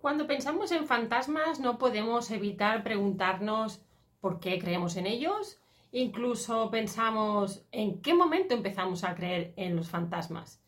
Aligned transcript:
Cuando 0.00 0.28
pensamos 0.28 0.70
en 0.70 0.86
fantasmas 0.86 1.58
no 1.58 1.76
podemos 1.76 2.30
evitar 2.30 2.84
preguntarnos 2.84 3.80
por 4.20 4.38
qué 4.38 4.60
creemos 4.60 4.94
en 4.96 5.06
ellos. 5.06 5.58
Incluso 5.90 6.70
pensamos 6.70 7.64
en 7.72 8.00
qué 8.00 8.14
momento 8.14 8.54
empezamos 8.54 9.02
a 9.02 9.16
creer 9.16 9.54
en 9.56 9.74
los 9.74 9.88
fantasmas. 9.88 10.62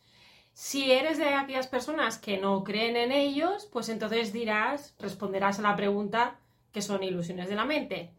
Si 0.53 0.91
eres 0.91 1.17
de 1.17 1.35
aquellas 1.35 1.69
personas 1.69 2.19
que 2.19 2.39
no 2.39 2.65
creen 2.65 2.97
en 2.97 3.13
ellos, 3.13 3.69
pues 3.73 3.89
entonces 3.89 4.33
dirás, 4.33 4.97
responderás 4.99 5.61
a 5.61 5.63
la 5.63 5.77
pregunta 5.77 6.41
que 6.73 6.83
son 6.83 7.05
ilusiones 7.05 7.49
de 7.49 7.55
la 7.55 7.65
mente. 7.65 8.11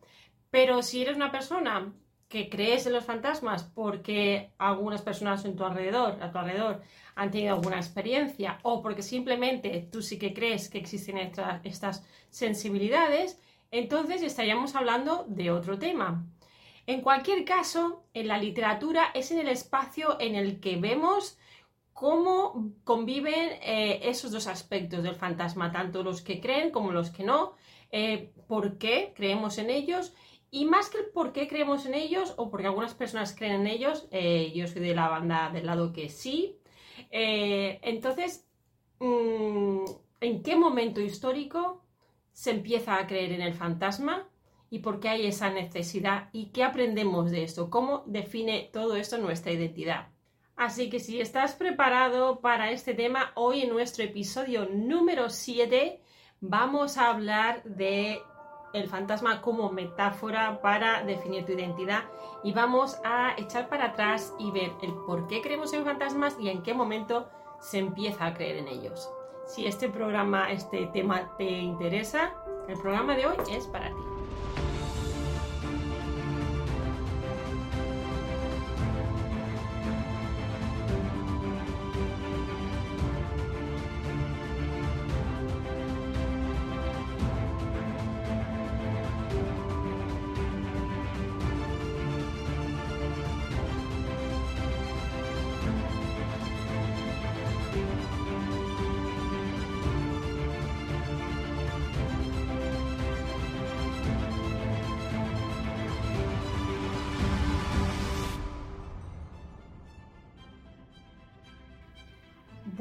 Pero 0.49 0.81
si 0.81 1.01
eres 1.01 1.17
una 1.17 1.31
persona 1.31 1.91
que 2.31 2.49
crees 2.49 2.85
en 2.85 2.93
los 2.93 3.03
fantasmas 3.03 3.65
porque 3.65 4.51
algunas 4.57 5.01
personas 5.01 5.43
en 5.43 5.57
tu 5.57 5.65
alrededor, 5.65 6.17
a 6.23 6.31
tu 6.31 6.37
alrededor 6.37 6.81
han 7.13 7.29
tenido 7.29 7.55
alguna 7.55 7.75
experiencia 7.75 8.57
o 8.63 8.81
porque 8.81 9.03
simplemente 9.03 9.89
tú 9.91 10.01
sí 10.01 10.17
que 10.17 10.33
crees 10.33 10.69
que 10.69 10.77
existen 10.77 11.17
estas 11.65 12.05
sensibilidades, 12.29 13.37
entonces 13.69 14.21
estaríamos 14.21 14.75
hablando 14.75 15.25
de 15.27 15.51
otro 15.51 15.77
tema. 15.77 16.25
En 16.87 17.01
cualquier 17.01 17.43
caso, 17.43 18.05
en 18.13 18.29
la 18.29 18.37
literatura 18.37 19.11
es 19.13 19.31
en 19.31 19.39
el 19.39 19.49
espacio 19.49 20.17
en 20.21 20.35
el 20.35 20.61
que 20.61 20.77
vemos 20.77 21.37
cómo 21.91 22.71
conviven 22.85 23.59
eh, 23.61 23.99
esos 24.03 24.31
dos 24.31 24.47
aspectos 24.47 25.03
del 25.03 25.15
fantasma, 25.15 25.73
tanto 25.73 26.01
los 26.01 26.21
que 26.21 26.39
creen 26.39 26.71
como 26.71 26.93
los 26.93 27.09
que 27.09 27.23
no, 27.23 27.55
eh, 27.91 28.31
por 28.47 28.77
qué 28.77 29.11
creemos 29.17 29.57
en 29.57 29.69
ellos 29.69 30.13
y 30.51 30.65
más 30.65 30.89
que 30.89 30.99
el 30.99 31.05
por 31.05 31.31
qué 31.31 31.47
creemos 31.47 31.85
en 31.85 31.95
ellos 31.95 32.33
o 32.37 32.51
porque 32.51 32.67
algunas 32.67 32.93
personas 32.93 33.33
creen 33.35 33.61
en 33.61 33.67
ellos, 33.67 34.07
eh, 34.11 34.51
yo 34.53 34.67
soy 34.67 34.81
de 34.81 34.93
la 34.93 35.09
banda 35.09 35.49
del 35.51 35.65
lado 35.65 35.93
que 35.93 36.09
sí. 36.09 36.57
entonces, 37.09 38.45
mm, 38.99 39.85
¿en 40.19 40.43
qué 40.43 40.55
momento 40.55 41.01
histórico 41.01 41.83
se 42.33 42.51
empieza 42.51 42.97
a 42.97 43.07
creer 43.07 43.31
en 43.33 43.41
el 43.41 43.53
fantasma? 43.53 44.29
¿Y 44.69 44.79
por 44.79 44.99
qué 44.99 45.09
hay 45.09 45.27
esa 45.27 45.49
necesidad? 45.49 46.29
¿Y 46.31 46.51
qué 46.51 46.63
aprendemos 46.63 47.31
de 47.31 47.43
esto? 47.43 47.69
¿Cómo 47.69 48.03
define 48.05 48.69
todo 48.71 48.95
esto 48.95 49.17
nuestra 49.17 49.51
identidad? 49.51 50.09
Así 50.55 50.89
que 50.89 50.99
si 50.99 51.19
estás 51.19 51.55
preparado 51.55 52.39
para 52.39 52.71
este 52.71 52.93
tema, 52.93 53.31
hoy 53.35 53.61
en 53.61 53.69
nuestro 53.69 54.03
episodio 54.03 54.67
número 54.69 55.29
7 55.29 56.01
vamos 56.39 56.97
a 56.97 57.09
hablar 57.09 57.63
de 57.63 58.21
el 58.73 58.87
fantasma 58.87 59.41
como 59.41 59.71
metáfora 59.71 60.61
para 60.61 61.03
definir 61.03 61.45
tu 61.45 61.53
identidad 61.53 62.03
y 62.43 62.53
vamos 62.53 62.99
a 63.03 63.33
echar 63.37 63.69
para 63.69 63.87
atrás 63.87 64.33
y 64.39 64.51
ver 64.51 64.71
el 64.81 64.93
por 65.05 65.27
qué 65.27 65.41
creemos 65.41 65.73
en 65.73 65.85
fantasmas 65.85 66.37
y 66.39 66.49
en 66.49 66.63
qué 66.63 66.73
momento 66.73 67.29
se 67.59 67.79
empieza 67.79 68.25
a 68.25 68.33
creer 68.33 68.57
en 68.57 68.67
ellos. 68.67 69.09
Si 69.45 69.65
este 69.65 69.89
programa, 69.89 70.51
este 70.51 70.87
tema 70.87 71.35
te 71.37 71.43
interesa, 71.43 72.33
el 72.67 72.79
programa 72.79 73.15
de 73.15 73.27
hoy 73.27 73.35
es 73.51 73.67
para 73.67 73.89
ti. 73.89 74.20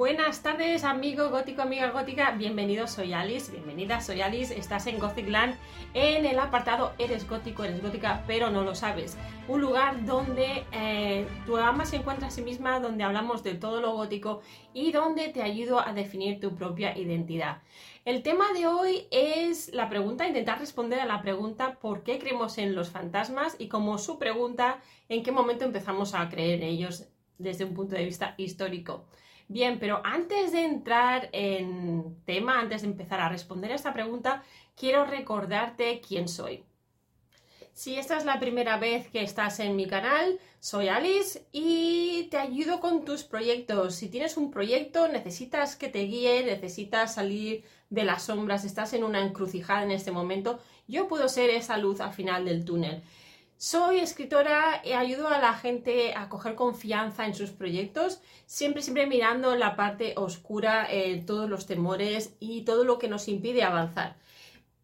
Buenas 0.00 0.42
tardes, 0.42 0.84
amigo 0.84 1.28
gótico, 1.28 1.60
amiga 1.60 1.90
gótica. 1.90 2.30
Bienvenido, 2.30 2.86
soy 2.86 3.12
Alice. 3.12 3.52
Bienvenida, 3.52 4.00
soy 4.00 4.22
Alice. 4.22 4.58
Estás 4.58 4.86
en 4.86 4.98
Gothic 4.98 5.28
Land 5.28 5.56
en 5.92 6.24
el 6.24 6.38
apartado 6.38 6.94
Eres 6.96 7.28
gótico, 7.28 7.64
eres 7.64 7.82
gótica, 7.82 8.24
pero 8.26 8.50
no 8.50 8.64
lo 8.64 8.74
sabes. 8.74 9.18
Un 9.46 9.60
lugar 9.60 10.06
donde 10.06 10.64
eh, 10.72 11.28
tu 11.44 11.58
alma 11.58 11.84
se 11.84 11.96
encuentra 11.96 12.28
a 12.28 12.30
sí 12.30 12.40
misma, 12.40 12.80
donde 12.80 13.04
hablamos 13.04 13.42
de 13.42 13.56
todo 13.56 13.82
lo 13.82 13.92
gótico 13.92 14.40
y 14.72 14.90
donde 14.90 15.28
te 15.28 15.42
ayudo 15.42 15.86
a 15.86 15.92
definir 15.92 16.40
tu 16.40 16.54
propia 16.54 16.96
identidad. 16.96 17.60
El 18.06 18.22
tema 18.22 18.54
de 18.54 18.68
hoy 18.68 19.06
es 19.10 19.70
la 19.74 19.90
pregunta, 19.90 20.26
intentar 20.26 20.58
responder 20.58 21.00
a 21.00 21.04
la 21.04 21.20
pregunta 21.20 21.78
¿por 21.78 22.04
qué 22.04 22.18
creemos 22.18 22.56
en 22.56 22.74
los 22.74 22.88
fantasmas? 22.88 23.54
Y 23.58 23.68
como 23.68 23.98
su 23.98 24.18
pregunta, 24.18 24.80
¿en 25.10 25.22
qué 25.22 25.30
momento 25.30 25.66
empezamos 25.66 26.14
a 26.14 26.26
creer 26.30 26.62
en 26.62 26.68
ellos 26.68 27.06
desde 27.36 27.66
un 27.66 27.74
punto 27.74 27.96
de 27.96 28.06
vista 28.06 28.32
histórico? 28.38 29.04
Bien, 29.50 29.80
pero 29.80 30.00
antes 30.04 30.52
de 30.52 30.64
entrar 30.64 31.28
en 31.32 32.22
tema, 32.24 32.60
antes 32.60 32.82
de 32.82 32.86
empezar 32.86 33.18
a 33.18 33.28
responder 33.28 33.72
a 33.72 33.74
esta 33.74 33.92
pregunta, 33.92 34.44
quiero 34.76 35.04
recordarte 35.06 36.00
quién 36.06 36.28
soy. 36.28 36.62
Si 37.72 37.96
esta 37.96 38.16
es 38.16 38.24
la 38.24 38.38
primera 38.38 38.78
vez 38.78 39.08
que 39.08 39.24
estás 39.24 39.58
en 39.58 39.74
mi 39.74 39.88
canal, 39.88 40.38
soy 40.60 40.86
Alice 40.86 41.48
y 41.50 42.28
te 42.30 42.36
ayudo 42.36 42.78
con 42.78 43.04
tus 43.04 43.24
proyectos. 43.24 43.96
Si 43.96 44.08
tienes 44.08 44.36
un 44.36 44.52
proyecto, 44.52 45.08
necesitas 45.08 45.74
que 45.74 45.88
te 45.88 46.04
guíe, 46.04 46.44
necesitas 46.44 47.14
salir 47.14 47.64
de 47.88 48.04
las 48.04 48.22
sombras, 48.22 48.64
estás 48.64 48.92
en 48.92 49.02
una 49.02 49.20
encrucijada 49.20 49.82
en 49.82 49.90
este 49.90 50.12
momento, 50.12 50.60
yo 50.86 51.08
puedo 51.08 51.28
ser 51.28 51.50
esa 51.50 51.76
luz 51.76 52.00
al 52.00 52.12
final 52.12 52.44
del 52.44 52.64
túnel. 52.64 53.02
Soy 53.62 53.98
escritora 53.98 54.80
y 54.82 54.92
ayudo 54.92 55.28
a 55.28 55.38
la 55.38 55.52
gente 55.52 56.14
a 56.14 56.30
coger 56.30 56.54
confianza 56.54 57.26
en 57.26 57.34
sus 57.34 57.50
proyectos, 57.50 58.22
siempre, 58.46 58.80
siempre 58.80 59.06
mirando 59.06 59.54
la 59.54 59.76
parte 59.76 60.14
oscura, 60.16 60.86
eh, 60.90 61.22
todos 61.26 61.46
los 61.50 61.66
temores 61.66 62.34
y 62.40 62.62
todo 62.62 62.84
lo 62.84 62.98
que 62.98 63.08
nos 63.08 63.28
impide 63.28 63.62
avanzar. 63.62 64.16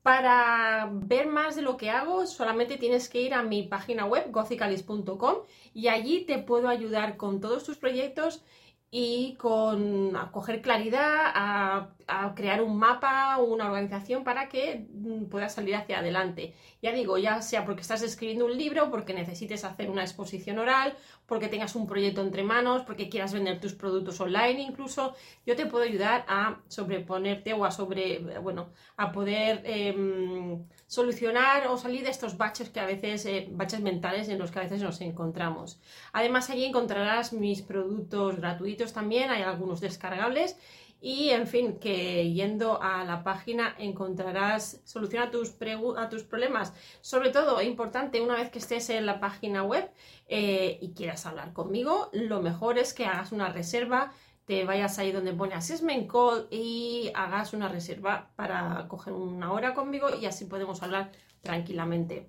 Para 0.03 0.91
ver 0.93 1.27
más 1.27 1.57
de 1.57 1.63
lo 1.63 1.79
que 1.79 1.89
hago, 1.89 2.27
solamente 2.27 2.77
tienes 2.77 3.09
que 3.09 3.23
ir 3.23 3.33
a 3.33 3.43
mi 3.43 3.63
página 3.63 4.05
web, 4.05 4.31
gothicalis.com, 4.31 5.37
y 5.73 5.89
allí 5.89 6.27
te 6.27 6.37
puedo 6.37 6.69
ayudar 6.69 7.17
con 7.17 7.41
todos 7.41 7.65
tus 7.65 7.79
proyectos 7.79 8.43
y 8.91 9.35
con 9.35 10.17
a 10.17 10.31
coger 10.31 10.63
claridad, 10.63 11.33
a, 11.35 11.89
crear 12.35 12.63
un 12.63 12.79
mapa 12.79 13.37
una 13.39 13.67
organización 13.67 14.25
para 14.25 14.49
que 14.49 14.87
mm, 14.91 15.25
puedas 15.25 15.55
salir 15.55 15.75
hacia 15.75 15.99
adelante. 15.99 16.55
Ya 16.87 16.93
digo, 16.93 17.19
ya 17.19 17.43
sea 17.43 17.65
porque 17.65 17.81
estás 17.81 18.03
escribiendo 18.03 18.47
un 18.47 18.57
libro, 18.57 18.93
porque 18.93 19.13
necesites 19.13 19.65
hacer 19.65 19.91
una 19.91 20.03
exposición 20.03 20.61
oral, 20.61 20.97
porque 21.27 21.49
tengas 21.49 21.75
un 21.75 21.85
proyecto 21.85 22.21
entre 22.23 22.45
manos, 22.45 22.83
porque 22.83 23.09
quieras 23.09 23.33
vender 23.33 23.59
tus 23.59 23.75
productos 23.75 24.21
online 24.21 24.61
incluso, 24.61 25.17
yo 25.45 25.57
te 25.57 25.67
puedo 25.67 25.83
ayudar 25.83 26.25
a 26.29 26.61
sobreponerte 26.69 27.55
o 27.55 27.65
a 27.65 27.73
sobre, 27.73 28.21
bueno, 28.39 28.69
a 28.97 29.11
poder 29.11 29.63
em, 29.65 30.65
solucionar 30.87 31.67
o 31.67 31.77
salir 31.77 32.05
de 32.05 32.11
estos 32.11 32.37
baches 32.37 32.71
que 32.71 32.79
a 32.79 32.87
veces, 32.87 33.27
eh, 33.27 33.49
baches 33.51 33.81
mentales 33.81 34.29
en 34.29 34.39
los 34.39 34.53
que 34.53 34.61
a 34.61 34.63
veces 34.63 34.81
nos 34.81 35.01
encontramos. 35.01 35.81
Además, 36.13 36.51
allí 36.51 36.67
encontrarás 36.67 37.33
mis 37.33 37.63
productos 37.63 38.37
gratuitos 38.37 38.93
también, 38.93 39.31
hay 39.31 39.43
algunos 39.43 39.81
descargables 39.81 40.57
y 41.07 41.31
en 41.31 41.47
fin, 41.47 41.79
que 41.79 42.33
yendo 42.33 42.83
a 42.83 43.05
la 43.05 43.23
página 43.23 43.77
encontrarás 43.79 44.81
solución 44.83 45.23
a 45.23 45.31
tus, 45.31 45.55
a 45.97 46.09
tus 46.09 46.25
problemas. 46.25 46.73
Sobre 47.01 47.31
todo, 47.31 47.63
importante, 47.63 48.21
una 48.21 48.35
vez 48.35 48.51
que 48.51 48.59
estés 48.59 48.91
en 48.91 49.07
la 49.07 49.21
página 49.21 49.63
web 49.63 49.89
eh, 50.27 50.79
y 50.83 50.95
quieras 50.95 51.25
hablar 51.25 51.53
conmigo, 51.53 52.11
lo 52.13 52.43
mejor 52.43 52.77
es 52.77 52.93
que 52.93 53.07
hagas 53.07 53.31
una 53.31 53.51
reserva, 53.51 54.15
te 54.47 54.65
vayas 54.65 54.99
ahí 54.99 55.13
donde 55.13 55.33
pone 55.33 55.55
Assessment 55.55 56.11
Call 56.11 56.49
y 56.51 57.13
hagas 57.15 57.53
una 57.53 57.69
reserva 57.69 58.33
para 58.35 58.89
coger 58.89 59.13
una 59.13 59.53
hora 59.53 59.75
conmigo 59.75 60.09
y 60.21 60.27
así 60.27 60.47
podemos 60.47 60.83
hablar 60.83 61.13
tranquilamente. 61.41 62.29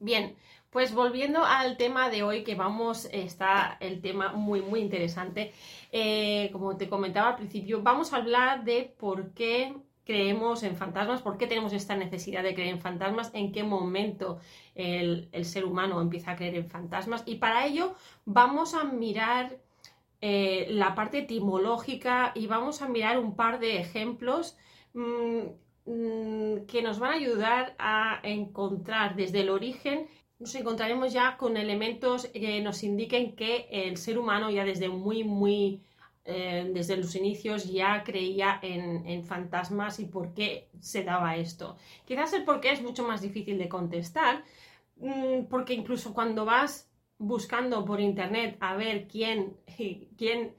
Bien, 0.00 0.36
pues 0.70 0.94
volviendo 0.94 1.44
al 1.44 1.76
tema 1.76 2.10
de 2.10 2.22
hoy, 2.22 2.44
que 2.44 2.54
vamos, 2.54 3.08
está 3.12 3.76
el 3.80 4.00
tema 4.00 4.32
muy, 4.32 4.60
muy 4.60 4.80
interesante. 4.80 5.52
Eh, 5.92 6.50
como 6.52 6.76
te 6.76 6.88
comentaba 6.88 7.30
al 7.30 7.36
principio, 7.36 7.82
vamos 7.82 8.12
a 8.12 8.16
hablar 8.16 8.64
de 8.64 8.94
por 8.98 9.32
qué 9.32 9.74
creemos 10.08 10.62
en 10.62 10.74
fantasmas, 10.74 11.20
por 11.20 11.36
qué 11.36 11.46
tenemos 11.46 11.74
esta 11.74 11.94
necesidad 11.94 12.42
de 12.42 12.54
creer 12.54 12.70
en 12.70 12.80
fantasmas, 12.80 13.30
en 13.34 13.52
qué 13.52 13.62
momento 13.62 14.38
el, 14.74 15.28
ser 15.42 15.66
humano 15.66 16.00
empieza 16.00 16.32
a 16.32 16.36
creer 16.36 16.54
en 16.54 16.70
fantasmas. 16.70 17.22
Y 17.26 17.36
para 17.36 17.66
ello 17.66 17.94
vamos 18.24 18.72
a 18.72 18.84
mirar 18.84 19.58
eh, 20.22 20.66
la 20.70 20.94
parte 20.94 21.18
etimológica 21.18 22.32
y 22.34 22.46
vamos 22.46 22.80
a 22.80 22.88
mirar 22.88 23.18
un 23.18 23.36
par 23.36 23.58
de 23.58 23.80
ejemplos 23.80 24.56
mm, 24.94 25.40
mm, 25.84 26.66
que 26.66 26.80
nos 26.82 26.98
van 26.98 27.12
a 27.12 27.16
ayudar 27.16 27.74
a 27.78 28.20
encontrar 28.22 29.14
desde 29.14 29.40
el 29.40 29.50
origen 29.50 30.08
nos 30.38 30.54
encontraremos 30.54 31.12
ya 31.12 31.36
con 31.36 31.56
elementos 31.56 32.26
que 32.26 32.60
nos 32.60 32.82
indiquen 32.82 33.34
que 33.34 33.68
el 33.70 33.96
ser 33.96 34.18
humano 34.18 34.50
ya 34.50 34.64
desde 34.64 34.88
muy, 34.88 35.24
muy 35.24 35.82
eh, 36.30 36.70
desde 36.74 36.98
los 36.98 37.14
inicios 37.16 37.64
ya 37.72 38.04
creía 38.04 38.58
en, 38.60 39.24
fantasmas 39.24 39.98
y 39.98 40.04
por 40.04 40.34
qué 40.34 40.68
se 40.78 41.02
daba 41.02 41.36
esto. 41.36 41.76
Quizás 42.04 42.34
el 42.34 42.44
por 42.44 42.60
qué 42.60 42.72
es 42.72 42.82
mucho 42.82 43.02
más 43.02 43.22
difícil 43.22 43.56
de 43.56 43.68
contestar, 43.68 44.44
mm, 44.96 45.46
porque 45.48 45.72
incluso 45.72 46.12
cuando 46.12 46.44
vas 46.44 46.90
buscando 47.16 47.82
por 47.84 47.98
internet 47.98 48.58
a 48.60 48.76
ver 48.76 49.08
quién, 49.08 49.56
quién 50.18 50.54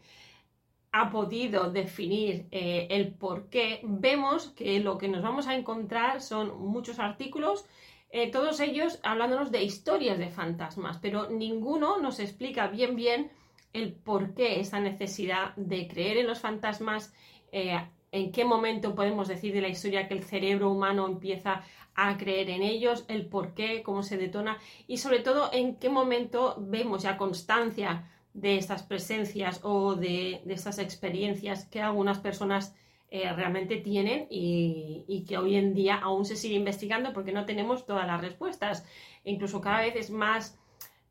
ha 0.92 1.12
podido 1.12 1.72
definir 1.72 2.48
eh, 2.50 2.88
el 2.90 3.14
por 3.14 3.50
qué, 3.50 3.82
vemos 3.84 4.50
que 4.50 4.80
lo 4.80 4.98
que 4.98 5.08
nos 5.08 5.22
vamos 5.22 5.46
a 5.46 5.56
encontrar 5.56 6.22
son 6.22 6.60
muchos 6.60 6.98
artículos, 6.98 7.66
eh, 8.12 8.32
todos 8.32 8.60
ellos 8.60 9.00
hablándonos 9.04 9.52
de 9.52 9.64
historias 9.64 10.18
de 10.18 10.30
fantasmas, 10.30 10.98
pero 11.02 11.30
ninguno 11.30 12.00
nos 12.00 12.20
explica 12.20 12.68
bien 12.68 12.96
bien 12.96 13.32
el 13.74 13.94
por 13.94 14.34
qué 14.34 14.60
esa 14.60 14.80
necesidad 14.80 15.56
de 15.56 15.88
creer 15.88 16.18
en 16.18 16.28
los 16.28 16.40
fantasmas, 16.40 17.14
eh, 17.52 17.80
en 18.12 18.32
qué 18.32 18.46
momento 18.46 18.96
podemos 18.96 19.28
decir 19.28 19.54
de 19.54 19.62
la 19.62 19.68
historia 19.68 20.08
que 20.08 20.16
el 20.16 20.24
cerebro 20.24 20.72
humano 20.72 21.06
empieza 21.06 21.64
a 21.96 22.18
creer 22.18 22.50
en 22.50 22.64
ellos, 22.64 23.06
el 23.08 23.26
por 23.26 23.54
qué, 23.54 23.84
cómo 23.84 24.04
se 24.04 24.18
detona 24.18 24.58
y 24.88 24.98
sobre 24.98 25.20
todo 25.20 25.50
en 25.54 25.76
qué 25.76 25.90
momento 25.90 26.56
vemos 26.58 27.04
ya 27.04 27.18
constancia 27.18 28.10
de 28.34 28.58
estas 28.58 28.84
presencias 28.84 29.60
o 29.64 29.96
de, 29.96 30.42
estas 30.48 30.80
experiencias 30.80 31.66
que 31.66 31.82
algunas 31.82 32.20
personas 32.20 32.76
eh, 33.12 33.32
realmente 33.34 33.78
tienen 33.78 34.28
y, 34.30 35.26
que 35.28 35.38
hoy 35.38 35.56
en 35.56 35.74
día 35.74 35.96
aún 35.98 36.26
se 36.26 36.36
sigue 36.36 36.56
investigando 36.56 37.12
porque 37.14 37.32
no 37.32 37.46
tenemos 37.46 37.86
todas 37.86 38.06
las 38.08 38.22
respuestas. 38.22 38.86
incluso 39.24 39.62
cada 39.62 39.82
vez 39.82 39.96
es 39.96 40.12
más 40.12 40.58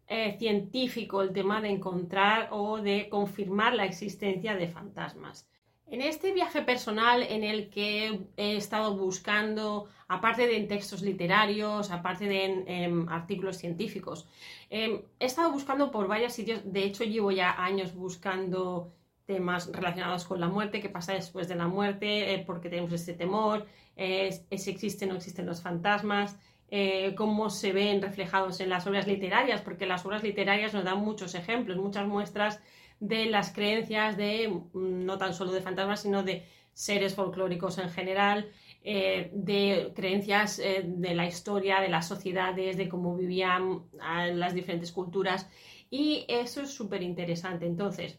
eh, 0.07 0.37
científico 0.39 1.23
el 1.23 1.33
tema 1.33 1.61
de 1.61 1.71
encontrar 1.71 2.49
o 2.53 2.79
de 2.79 3.09
confirmar 3.09 3.75
la 3.75 3.85
existencia 3.85 4.55
de 4.55 4.69
fantasmas. 4.69 5.49
En 5.91 6.03
este 6.03 6.33
viaje 6.33 6.63
personal 6.63 7.23
en 7.23 7.45
el 7.45 7.71
que 7.71 8.21
he 8.37 8.57
estado 8.57 8.95
buscando, 8.97 9.89
aparte 10.07 10.47
de 10.47 10.59
en 10.59 10.69
textos 10.69 11.01
literarios, 11.01 11.91
aparte 11.91 12.27
de 12.27 12.45
en, 12.67 13.09
artículos 13.09 13.57
científicos, 13.57 14.29
em, 14.69 15.03
he 15.19 15.27
estado 15.27 15.51
buscando 15.51 15.91
por 15.91 16.07
varios 16.07 16.35
sitios, 16.35 16.61
de 16.65 16.85
hecho 16.85 17.05
llevo 17.05 17.31
ya 17.31 17.53
años 17.53 17.95
buscando 17.95 18.93
temas 19.29 19.71
relacionados 19.73 20.25
con 20.25 20.41
la 20.41 20.49
muerte, 20.49 20.81
qué 20.81 20.89
pasa 20.89 21.13
después 21.13 21.47
de 21.47 21.55
la 21.55 21.69
muerte, 21.69 22.35
eh, 22.35 22.39
por 22.45 22.61
qué 22.61 22.69
tenemos 22.69 22.93
este 22.93 23.15
temor, 23.15 23.67
si 23.97 24.71
existen 24.71 25.11
o 25.11 25.13
no 25.13 25.19
existen 25.19 25.47
los 25.47 25.61
fantasmas, 25.61 26.37
eh, 26.71 27.15
cómo 27.15 27.49
se 27.49 27.73
ven 27.73 28.03
reflejados 28.03 28.61
en 28.61 28.69
las 28.69 28.87
obras 28.87 29.07
literarias, 29.07 29.63
porque 29.63 29.87
las 29.87 30.05
obras 30.05 30.23
literarias 30.23 30.75
nos 30.75 30.85
dan 30.85 30.99
muchos 30.99 31.35
ejemplos, 31.35 31.79
muchas 31.79 32.07
muestras 32.07 32.61
de 33.01 33.27
las 33.27 33.53
creencias 33.53 34.19
de 34.19 34.49
mm, 34.49 35.05
no 35.07 35.17
tan 35.17 35.33
solo 35.33 35.53
de 35.53 35.63
fantasmas, 35.63 36.03
sino 36.03 36.23
de 36.23 36.45
seres 36.75 37.15
folclóricos 37.15 37.79
en 37.79 37.89
general, 37.89 38.51
eh, 38.85 39.31
de 39.33 39.93
creencias 39.97 40.59
eh, 40.59 40.85
de 40.87 41.15
la 41.15 41.27
historia, 41.27 41.81
de 41.81 41.89
las 41.89 42.07
sociedades, 42.07 42.77
de 42.77 42.89
cómo 42.89 43.17
vivían 43.17 43.85
ah, 44.01 44.27
las 44.27 44.53
diferentes 44.53 44.93
culturas. 44.93 45.49
Y 45.91 46.27
eso 46.29 46.61
es 46.61 46.71
súper 46.71 47.03
interesante. 47.03 47.67
Entonces, 47.67 48.19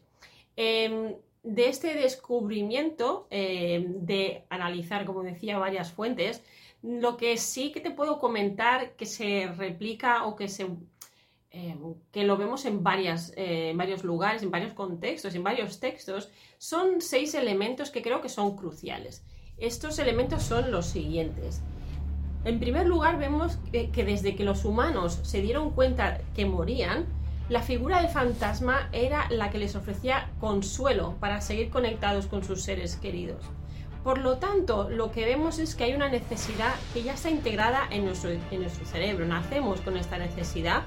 em, 0.56 1.14
de 1.42 1.68
este 1.68 1.94
descubrimiento, 1.94 3.26
em, 3.30 4.04
de 4.04 4.44
analizar, 4.50 5.04
como 5.04 5.22
decía, 5.22 5.58
varias 5.58 5.92
fuentes, 5.92 6.42
lo 6.82 7.16
que 7.16 7.36
sí 7.36 7.72
que 7.72 7.80
te 7.80 7.90
puedo 7.90 8.18
comentar 8.18 8.96
que 8.96 9.06
se 9.06 9.48
replica 9.56 10.26
o 10.26 10.36
que 10.36 10.48
se 10.48 10.66
eh, 11.52 11.76
que 12.12 12.22
lo 12.22 12.36
vemos 12.36 12.64
en, 12.64 12.84
varias, 12.84 13.32
eh, 13.36 13.72
varios 13.74 14.04
lugares, 14.04 14.44
en 14.44 14.52
varios 14.52 14.72
contextos, 14.72 15.34
en 15.34 15.42
varios 15.42 15.80
textos, 15.80 16.30
son 16.58 17.00
seis 17.00 17.34
elementos 17.34 17.90
que 17.90 18.02
creo 18.02 18.20
que 18.20 18.28
son 18.28 18.56
cruciales. 18.56 19.24
Estos 19.58 19.98
elementos 19.98 20.44
son 20.44 20.70
los 20.70 20.86
siguientes. 20.86 21.60
En 22.44 22.60
primer 22.60 22.86
lugar, 22.86 23.18
vemos 23.18 23.58
que 23.72 24.04
desde 24.04 24.36
que 24.36 24.44
los 24.44 24.64
humanos 24.64 25.18
se 25.24 25.42
dieron 25.42 25.72
cuenta 25.72 26.20
que 26.34 26.46
morían, 26.46 27.06
la 27.50 27.62
figura 27.62 28.00
del 28.00 28.08
fantasma 28.08 28.88
era 28.92 29.26
la 29.28 29.50
que 29.50 29.58
les 29.58 29.74
ofrecía 29.74 30.30
consuelo 30.38 31.16
para 31.18 31.40
seguir 31.40 31.68
conectados 31.68 32.26
con 32.26 32.44
sus 32.44 32.62
seres 32.62 32.94
queridos. 32.94 33.42
Por 34.04 34.18
lo 34.18 34.38
tanto, 34.38 34.88
lo 34.88 35.10
que 35.10 35.24
vemos 35.24 35.58
es 35.58 35.74
que 35.74 35.82
hay 35.82 35.94
una 35.94 36.08
necesidad 36.08 36.72
que 36.94 37.02
ya 37.02 37.14
está 37.14 37.28
integrada 37.28 37.88
en 37.90 38.04
nuestro, 38.04 38.30
en 38.30 38.60
nuestro 38.60 38.86
cerebro. 38.86 39.26
Nacemos 39.26 39.80
con 39.80 39.96
esta 39.96 40.16
necesidad 40.16 40.84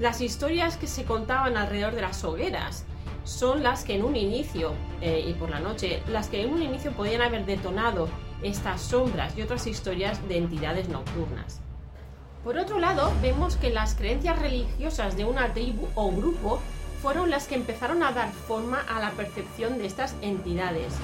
las 0.00 0.22
historias 0.22 0.78
que 0.78 0.86
se 0.86 1.04
contaban 1.04 1.58
alrededor 1.58 1.94
de 1.94 2.02
las 2.02 2.24
hogueras 2.24 2.86
son 3.24 3.62
las 3.62 3.84
que 3.84 3.94
en 3.94 4.04
un 4.04 4.16
inicio, 4.16 4.72
eh, 5.02 5.22
y 5.28 5.34
por 5.34 5.50
la 5.50 5.60
noche, 5.60 6.02
las 6.08 6.28
que 6.28 6.42
en 6.42 6.52
un 6.52 6.62
inicio 6.62 6.92
podían 6.92 7.20
haber 7.20 7.44
detonado 7.44 8.08
estas 8.42 8.80
sombras 8.80 9.36
y 9.36 9.42
otras 9.42 9.66
historias 9.66 10.26
de 10.28 10.38
entidades 10.38 10.88
nocturnas. 10.88 11.60
Por 12.46 12.58
otro 12.58 12.78
lado, 12.78 13.12
vemos 13.20 13.56
que 13.56 13.70
las 13.70 13.96
creencias 13.96 14.38
religiosas 14.38 15.16
de 15.16 15.24
una 15.24 15.52
tribu 15.52 15.88
o 15.96 16.12
grupo 16.12 16.60
fueron 17.02 17.28
las 17.28 17.48
que 17.48 17.56
empezaron 17.56 18.04
a 18.04 18.12
dar 18.12 18.30
forma 18.30 18.82
a 18.82 19.00
la 19.00 19.10
percepción 19.10 19.78
de 19.78 19.86
estas 19.86 20.14
entidades. 20.22 20.94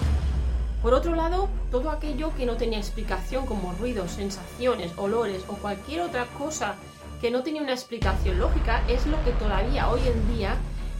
Por 0.83 0.95
otro 0.95 1.17
lado, 1.17 1.49
todo 1.73 1.91
aquello 1.91 2.33
que 2.37 2.47
no 2.47 2.57
tenía 2.57 2.79
explicación 2.79 3.45
como 3.45 3.73
ruidos, 3.73 4.13
sensaciones, 4.13 4.93
olores 4.97 5.43
o 5.49 5.55
cualquier 5.55 6.03
otra 6.03 6.27
cosa 6.39 6.77
que 7.21 7.33
no 7.33 7.43
tenía 7.43 7.63
una 7.63 7.73
explicación 7.73 8.39
lógica 8.39 8.81
es 8.87 9.05
lo 9.07 9.21
que 9.25 9.33
todavía 9.33 9.91
hoy 9.91 10.03
en 10.07 10.37
día 10.37 10.55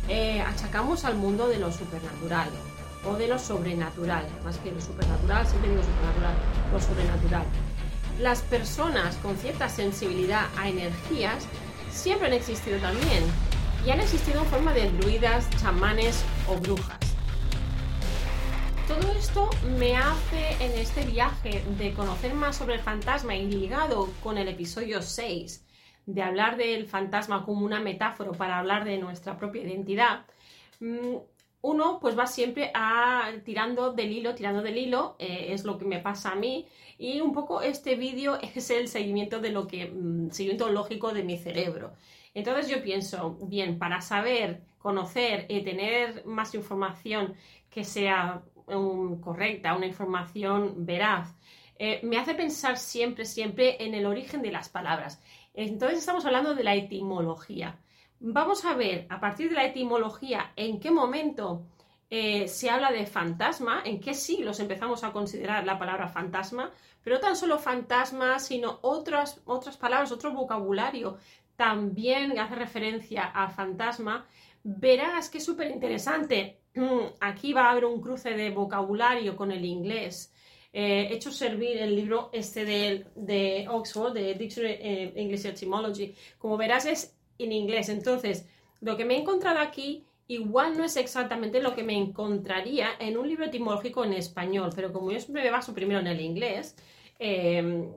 eh, 0.09 0.41
achacamos 0.41 1.05
al 1.05 1.15
mundo 1.15 1.47
de 1.47 1.61
lo 1.61 1.71
supernatural 1.71 2.49
o 3.09 3.15
de 3.15 3.29
lo 3.29 3.39
sobrenatural, 3.39 4.27
más 4.45 4.59
que 4.59 4.73
lo 4.73 4.81
supernatural, 4.81 5.47
siempre 5.47 5.71
digo 5.71 5.83
supernatural, 5.85 6.35
lo 6.73 6.81
sobrenatural. 6.81 7.47
Las 8.23 8.41
personas 8.43 9.17
con 9.17 9.37
cierta 9.37 9.69
sensibilidad 9.69 10.47
a 10.57 10.69
energías 10.69 11.45
siempre 11.91 12.29
han 12.29 12.35
existido 12.35 12.79
también 12.79 13.25
y 13.85 13.91
han 13.91 13.99
existido 13.99 14.39
en 14.43 14.47
forma 14.47 14.73
de 14.73 14.93
druidas, 14.93 15.51
chamanes 15.61 16.25
o 16.47 16.57
brujas. 16.57 17.01
Todo 18.87 19.11
esto 19.19 19.51
me 19.77 19.97
hace 19.97 20.53
en 20.61 20.71
este 20.79 21.05
viaje 21.05 21.65
de 21.77 21.95
conocer 21.95 22.33
más 22.35 22.55
sobre 22.55 22.75
el 22.75 22.81
fantasma 22.81 23.35
y 23.35 23.47
ligado 23.47 24.09
con 24.23 24.39
el 24.39 24.47
episodio 24.47 25.03
6 25.03 25.67
de 26.07 26.23
hablar 26.23 26.57
del 26.57 26.87
fantasma 26.87 27.45
como 27.45 27.67
una 27.67 27.81
metáfora 27.81 28.31
para 28.31 28.61
hablar 28.61 28.85
de 28.85 28.99
nuestra 28.99 29.37
propia 29.37 29.65
identidad, 29.65 30.27
mm, 30.79 31.17
uno 31.63 31.99
pues 32.01 32.19
va 32.19 32.27
siempre 32.27 32.71
a, 32.75 33.33
tirando 33.45 33.93
del 33.93 34.13
hilo, 34.13 34.35
tirando 34.35 34.63
del 34.63 34.77
hilo, 34.77 35.17
eh, 35.19 35.47
es 35.51 35.65
lo 35.65 35.79
que 35.79 35.85
me 35.85 36.01
pasa 36.01 36.33
a 36.33 36.35
mí 36.35 36.67
y 36.99 37.21
un 37.21 37.33
poco 37.33 37.63
este 37.63 37.95
vídeo 37.97 38.39
es 38.55 38.71
el 38.71 38.89
seguimiento 38.89 39.41
de 39.41 39.51
lo 39.51 39.67
que, 39.67 39.87
mm, 39.87 40.31
seguimiento 40.31 40.69
lógico 40.69 41.13
de 41.13 41.23
mi 41.23 41.39
cerebro. 41.39 41.95
Entonces 42.35 42.69
yo 42.69 42.83
pienso, 42.83 43.39
bien, 43.43 43.79
para 43.79 44.01
saber, 44.01 44.63
conocer 44.79 45.47
y 45.49 45.63
tener 45.63 46.25
más 46.27 46.55
información 46.55 47.35
que 47.71 47.85
sea 47.85 48.43
correcta, 49.21 49.77
una 49.77 49.87
información 49.87 50.87
veraz, 50.87 51.35
eh, 51.79 52.01
me 52.03 52.17
hace 52.17 52.35
pensar 52.35 52.79
siempre, 52.79 53.25
siempre 53.25 53.85
en 53.85 53.95
el 53.95 54.07
origen 54.07 54.41
de 54.43 54.53
las 54.53 54.69
palabras. 54.69 55.21
Entonces 55.55 55.99
estamos 55.99 56.25
hablando 56.25 56.55
de 56.55 56.65
la 56.65 56.75
etimología. 56.75 57.79
Vamos 58.25 58.65
a 58.65 58.75
ver 58.75 59.07
a 59.09 59.19
partir 59.19 59.49
de 59.49 59.57
la 59.57 59.65
etimología 59.65 60.53
en 60.55 60.79
qué 60.79 60.93
momento 60.93 61.65
eh, 62.09 62.47
se 62.47 62.71
habla 62.71 62.93
de 62.93 63.05
fantasma, 63.05 63.83
en 63.85 63.99
qué 63.99 64.15
siglos 64.15 64.61
empezamos 64.61 65.03
a 65.03 65.11
considerar 65.11 65.67
la 65.67 65.77
palabra 65.77 66.07
fantasma, 66.07 66.71
pero 67.03 67.17
no 67.17 67.21
tan 67.21 67.35
solo 67.35 67.59
fantasma, 67.59 68.39
sino 68.39 68.79
otras, 68.83 69.41
otras 69.45 69.77
palabras, 69.77 70.13
otro 70.13 70.33
vocabulario 70.33 71.17
también 71.57 72.39
hace 72.39 72.55
referencia 72.55 73.25
a 73.25 73.49
fantasma. 73.49 74.25
Verás 74.63 75.29
que 75.29 75.39
es 75.39 75.45
súper 75.45 75.73
interesante. 75.73 76.61
Aquí 77.21 77.53
va 77.53 77.67
a 77.67 77.71
haber 77.73 77.87
un 77.87 78.01
cruce 78.01 78.31
de 78.31 78.51
vocabulario 78.51 79.35
con 79.35 79.51
el 79.51 79.65
inglés. 79.65 80.33
Eh, 80.73 81.09
he 81.11 81.15
hecho 81.15 81.33
servir 81.33 81.77
el 81.79 81.97
libro 81.97 82.31
este 82.33 82.65
de, 82.65 83.67
Oxford, 83.69 84.13
de 84.13 84.35
Dictionary 84.35 84.75
eh, 84.81 85.13
English 85.17 85.45
Etymology. 85.45 86.15
Como 86.39 86.57
verás 86.57 86.87
es 86.87 87.17
en 87.45 87.53
inglés, 87.53 87.89
entonces 87.89 88.47
lo 88.81 88.97
que 88.97 89.05
me 89.05 89.15
he 89.15 89.21
encontrado 89.21 89.59
aquí 89.61 90.05
igual 90.29 90.77
no 90.77 90.85
es 90.85 90.97
exactamente 90.97 91.61
lo 91.61 91.75
que 91.75 91.83
me 91.83 91.97
encontraría 91.97 92.89
en 92.99 93.17
un 93.17 93.29
libro 93.29 93.45
etimológico 93.45 94.05
en 94.05 94.15
español, 94.15 94.71
pero 94.75 94.93
como 94.93 95.11
yo 95.11 95.21
siempre 95.21 95.43
me 95.43 95.51
baso 95.51 95.75
primero 95.75 96.01
en 96.01 96.07
el 96.07 96.21
inglés, 96.21 96.77
em, 97.19 97.93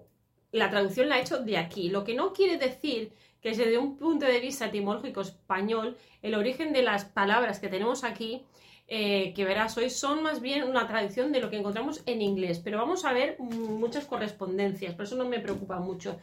la 0.52 0.70
traducción 0.70 1.10
la 1.10 1.18
he 1.18 1.22
hecho 1.22 1.40
de 1.40 1.58
aquí, 1.58 1.90
lo 1.90 2.04
que 2.04 2.14
no 2.14 2.34
quiere 2.34 2.58
decir 2.58 3.12
que 3.42 3.50
desde 3.50 3.78
un 3.78 3.98
punto 3.98 4.26
de 4.26 4.40
vista 4.40 4.66
etimológico 4.68 5.22
español, 5.22 5.98
el 6.22 6.36
origen 6.36 6.74
de 6.74 6.82
las 6.82 7.06
palabras 7.06 7.60
que 7.60 7.68
tenemos 7.68 8.04
aquí 8.04 8.44
eh, 8.88 9.34
que 9.36 9.46
verás 9.46 9.76
hoy 9.78 9.90
son 9.90 10.22
más 10.22 10.42
bien 10.42 10.64
una 10.64 10.88
tradición 10.88 11.32
de 11.32 11.42
lo 11.42 11.50
que 11.50 11.58
encontramos 11.58 12.04
en 12.06 12.22
inglés, 12.22 12.60
pero 12.64 12.78
vamos 12.78 13.04
a 13.04 13.14
ver 13.14 13.40
muchas 13.40 14.06
correspondencias, 14.06 14.94
por 14.94 15.06
eso 15.06 15.16
no 15.16 15.26
me 15.26 15.40
preocupa 15.40 15.80
mucho. 15.80 16.20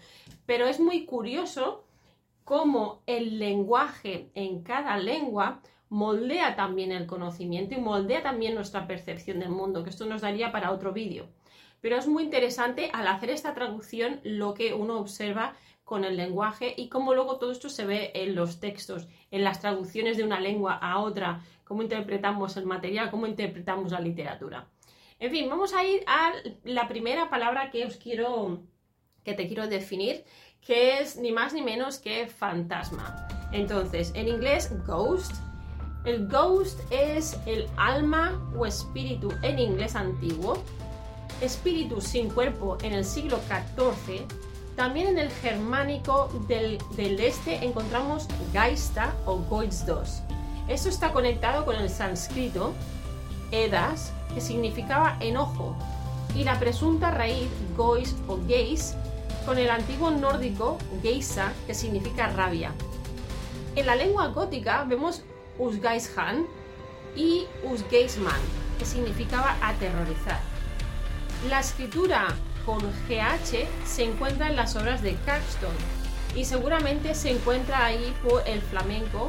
Pero 0.47 0.67
es 0.67 0.79
muy 0.79 1.05
curioso 1.05 1.85
cómo 2.45 3.03
el 3.07 3.39
lenguaje 3.39 4.31
en 4.35 4.63
cada 4.63 4.97
lengua 4.97 5.63
moldea 5.89 6.57
también 6.57 6.91
el 6.91 7.07
conocimiento 7.07 7.75
y 7.75 7.79
moldea 7.79 8.23
también 8.23 8.55
nuestra 8.55 8.87
percepción 8.87 9.41
del 9.41 9.51
mundo, 9.51 9.85
que 9.85 9.91
esto 9.91 10.07
nos 10.07 10.23
daría 10.23 10.51
para 10.51 10.73
otro 10.73 10.93
vídeo. 10.93 11.29
Pero 11.81 11.97
es 11.97 12.07
muy 12.07 12.23
interesante 12.23 12.91
al 12.93 13.07
hacer 13.09 13.31
esta 13.31 13.55
traducción 13.55 14.21
lo 14.23 14.55
que 14.55 14.73
uno 14.73 14.99
observa 14.99 15.55
con 15.85 16.05
el 16.05 16.17
lenguaje 16.17 16.73
y 16.77 16.89
cómo 16.89 17.13
luego 17.13 17.39
todo 17.39 17.53
esto 17.53 17.69
se 17.69 17.85
ve 17.85 18.13
en 18.15 18.35
los 18.35 18.61
textos, 18.61 19.09
en 19.31 19.45
las 19.45 19.61
traducciones 19.61 20.17
de 20.17 20.25
una 20.25 20.41
lengua 20.41 20.75
a 20.75 21.01
otra, 21.01 21.43
cómo 21.65 21.83
interpretamos 21.83 22.57
el 22.57 22.65
material, 22.65 23.11
cómo 23.11 23.27
interpretamos 23.27 23.93
la 23.93 24.01
literatura. 24.01 24.69
En 25.19 25.31
fin, 25.31 25.49
vamos 25.49 25.75
a 25.75 25.85
ir 25.85 26.03
a 26.07 26.33
la 26.65 26.89
primera 26.89 27.29
palabra 27.29 27.71
que 27.71 27.85
os 27.85 27.97
quiero 27.97 28.63
que 29.25 29.35
te 29.35 29.47
quiero 29.47 29.69
definir, 29.69 30.25
que 30.67 31.01
es 31.01 31.17
ni 31.17 31.33
más 31.33 31.53
ni 31.53 31.63
menos 31.63 31.99
que 31.99 32.27
fantasma. 32.27 33.27
Entonces, 33.53 34.13
en 34.15 34.29
inglés, 34.29 34.71
ghost. 34.87 35.33
El 36.05 36.27
ghost 36.29 36.81
es 36.91 37.39
el 37.47 37.69
alma 37.77 38.41
o 38.57 38.67
espíritu 38.67 39.33
en 39.43 39.59
inglés 39.59 39.95
antiguo. 39.95 40.63
Espíritu 41.41 42.01
sin 42.01 42.31
cuerpo 42.31 42.79
en 42.83 42.93
el 42.93 43.05
siglo 43.05 43.39
XIV. 43.49 44.27
También 44.77 45.09
en 45.09 45.19
el 45.19 45.31
germánico 45.31 46.29
del, 46.49 46.79
este 47.21 47.65
encontramos 47.65 48.27
Geista 48.53 49.15
o 49.27 49.37
Goizdos. 49.39 50.23
Esto 50.69 50.89
está 50.89 51.13
conectado 51.13 51.65
con 51.65 51.77
el 51.77 51.91
sánscrito, 51.91 52.73
Edas, 53.51 54.13
que 54.33 54.41
significaba 54.41 55.19
enojo, 55.21 55.77
y 56.35 56.45
la 56.45 56.59
presunta 56.59 57.11
raíz 57.11 57.51
Gois 57.77 58.17
o 58.29 58.39
Geis 58.47 58.97
con 59.45 59.59
el 59.59 59.71
antiguo 59.71 60.11
nórdico 60.11 60.79
geisa, 61.03 61.53
que 61.67 61.75
significa 61.75 62.29
rabia. 62.29 62.73
En 63.75 63.87
la 63.87 63.97
lengua 63.97 64.29
gótica 64.29 64.85
vemos 64.85 65.23
Usgeishan 65.59 66.47
y 67.17 67.47
Usgeisman, 67.65 68.41
que 68.79 68.85
significaba 68.85 69.57
aterrorizar. 69.61 70.41
La 71.49 71.61
escritura 71.61 72.29
con 72.65 72.81
GH 72.81 73.67
se 73.85 74.05
encuentra 74.05 74.49
en 74.49 74.57
las 74.57 74.77
obras 74.77 75.03
de 75.03 75.15
Caxton 75.27 75.75
y 76.37 76.45
seguramente 76.45 77.15
se 77.15 77.31
encuentra 77.31 77.85
ahí 77.85 78.15
por 78.23 78.47
el 78.47 78.61
flamenco 78.63 79.29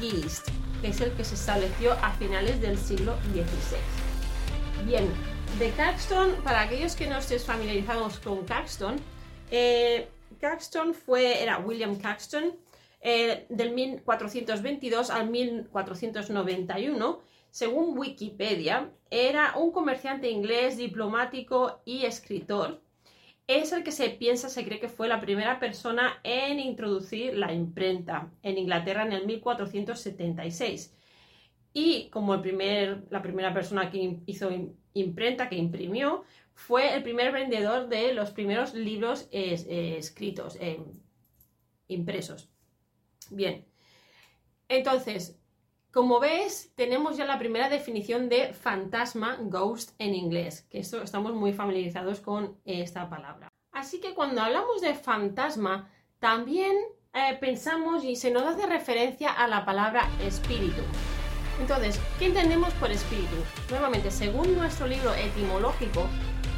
Geist, 0.00 0.48
que 0.80 0.88
es 0.88 1.00
el 1.00 1.12
que 1.12 1.24
se 1.24 1.34
estableció 1.34 1.92
a 2.02 2.12
finales 2.12 2.60
del 2.60 2.78
siglo 2.78 3.16
XVI. 3.32 4.86
Bien, 4.86 5.08
de 5.58 5.70
Caxton, 5.72 6.36
para 6.42 6.62
aquellos 6.62 6.96
que 6.96 7.06
no 7.06 7.18
estéis 7.18 7.44
familiarizados 7.44 8.18
con 8.18 8.44
Caxton, 8.44 8.96
eh, 9.50 10.08
Caxton 10.40 10.94
fue, 10.94 11.42
era 11.42 11.58
William 11.58 11.96
Caxton, 11.96 12.56
eh, 13.02 13.46
del 13.48 13.72
1422 13.72 15.10
al 15.10 15.30
1491, 15.30 17.20
según 17.50 17.98
Wikipedia, 17.98 18.90
era 19.10 19.54
un 19.56 19.72
comerciante 19.72 20.30
inglés, 20.30 20.76
diplomático 20.76 21.80
y 21.84 22.04
escritor. 22.04 22.82
Es 23.46 23.72
el 23.72 23.82
que 23.82 23.90
se 23.90 24.10
piensa, 24.10 24.48
se 24.48 24.64
cree 24.64 24.78
que 24.78 24.88
fue 24.88 25.08
la 25.08 25.20
primera 25.20 25.58
persona 25.58 26.20
en 26.22 26.60
introducir 26.60 27.36
la 27.36 27.52
imprenta 27.52 28.30
en 28.42 28.58
Inglaterra 28.58 29.02
en 29.02 29.12
el 29.12 29.26
1476. 29.26 30.94
Y 31.72 32.08
como 32.10 32.34
el 32.34 32.42
primer, 32.42 33.04
la 33.10 33.22
primera 33.22 33.52
persona 33.52 33.90
que 33.90 34.18
hizo 34.26 34.50
imprenta, 34.94 35.48
que 35.48 35.56
imprimió, 35.56 36.24
fue 36.60 36.94
el 36.94 37.02
primer 37.02 37.32
vendedor 37.32 37.88
de 37.88 38.12
los 38.12 38.32
primeros 38.32 38.74
libros 38.74 39.28
eh, 39.32 39.96
escritos, 39.98 40.56
eh, 40.60 40.84
impresos. 41.88 42.50
Bien, 43.30 43.66
entonces, 44.68 45.40
como 45.90 46.20
ves, 46.20 46.72
tenemos 46.76 47.16
ya 47.16 47.24
la 47.24 47.38
primera 47.38 47.70
definición 47.70 48.28
de 48.28 48.52
fantasma, 48.52 49.38
ghost 49.40 49.92
en 49.98 50.14
inglés, 50.14 50.66
que 50.70 50.80
esto 50.80 51.02
estamos 51.02 51.32
muy 51.34 51.54
familiarizados 51.54 52.20
con 52.20 52.60
esta 52.64 53.08
palabra. 53.08 53.48
Así 53.72 53.98
que 53.98 54.14
cuando 54.14 54.42
hablamos 54.42 54.82
de 54.82 54.94
fantasma, 54.94 55.90
también 56.18 56.76
eh, 57.14 57.38
pensamos 57.40 58.04
y 58.04 58.16
se 58.16 58.30
nos 58.30 58.42
hace 58.42 58.66
referencia 58.66 59.32
a 59.32 59.48
la 59.48 59.64
palabra 59.64 60.10
espíritu. 60.22 60.82
Entonces, 61.58 61.98
¿qué 62.18 62.26
entendemos 62.26 62.72
por 62.74 62.90
espíritu? 62.90 63.36
Nuevamente, 63.70 64.10
según 64.10 64.54
nuestro 64.54 64.86
libro 64.86 65.14
etimológico, 65.14 66.06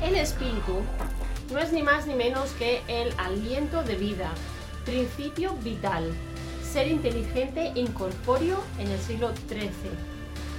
el 0.02 0.16
espíritu 0.16 0.82
no 1.52 1.58
es 1.58 1.72
ni 1.72 1.82
más 1.82 2.06
ni 2.06 2.14
menos 2.14 2.50
que 2.52 2.82
el 2.88 3.12
aliento 3.18 3.82
de 3.82 3.94
vida, 3.94 4.30
principio 4.84 5.54
vital, 5.62 6.12
ser 6.62 6.88
inteligente 6.88 7.72
incorpóreo 7.74 8.62
en 8.78 8.88
el 8.88 8.98
siglo 8.98 9.32
XIII. 9.48 9.70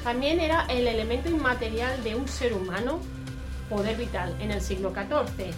También 0.04 0.40
era 0.40 0.66
el 0.70 0.88
elemento 0.88 1.30
inmaterial 1.30 2.04
de 2.04 2.16
un 2.16 2.28
ser 2.28 2.54
humano, 2.54 3.00
poder 3.70 3.98
vital, 3.98 4.36
en 4.40 4.52
el 4.52 4.62
siglo 4.62 4.94
XIV, 4.94 5.52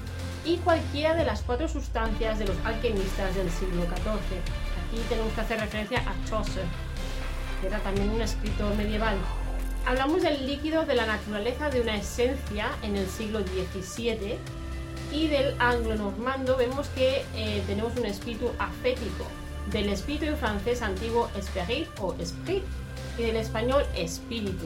y 0.45 0.57
cualquiera 0.57 1.15
de 1.15 1.25
las 1.25 1.41
cuatro 1.41 1.67
sustancias 1.67 2.39
de 2.39 2.45
los 2.45 2.57
alquimistas 2.63 3.35
del 3.35 3.49
siglo 3.51 3.83
XIV. 3.83 4.39
Aquí 4.87 5.01
tenemos 5.09 5.33
que 5.33 5.41
hacer 5.41 5.59
referencia 5.59 5.99
a 5.99 6.29
Chaucer, 6.29 6.65
que 7.59 7.67
era 7.67 7.79
también 7.79 8.09
un 8.09 8.21
escritor 8.21 8.73
medieval. 8.75 9.17
Hablamos 9.87 10.23
del 10.23 10.47
líquido 10.47 10.83
de 10.83 10.95
la 10.95 11.05
naturaleza 11.05 11.69
de 11.69 11.79
una 11.79 11.95
esencia 11.95 12.71
en 12.81 12.95
el 12.95 13.07
siglo 13.07 13.41
XVII 13.41 14.35
y 15.11 15.27
del 15.27 15.55
anglo-normando 15.61 16.57
vemos 16.57 16.87
que 16.89 17.23
eh, 17.35 17.63
tenemos 17.67 17.95
un 17.95 18.05
espíritu 18.07 18.49
afético, 18.57 19.25
del 19.71 19.89
espíritu 19.89 20.35
francés 20.37 20.81
antiguo 20.81 21.29
esprit 21.37 21.87
o 21.99 22.15
esprit 22.15 22.63
y 23.19 23.23
del 23.23 23.35
español 23.35 23.85
espíritu. 23.95 24.65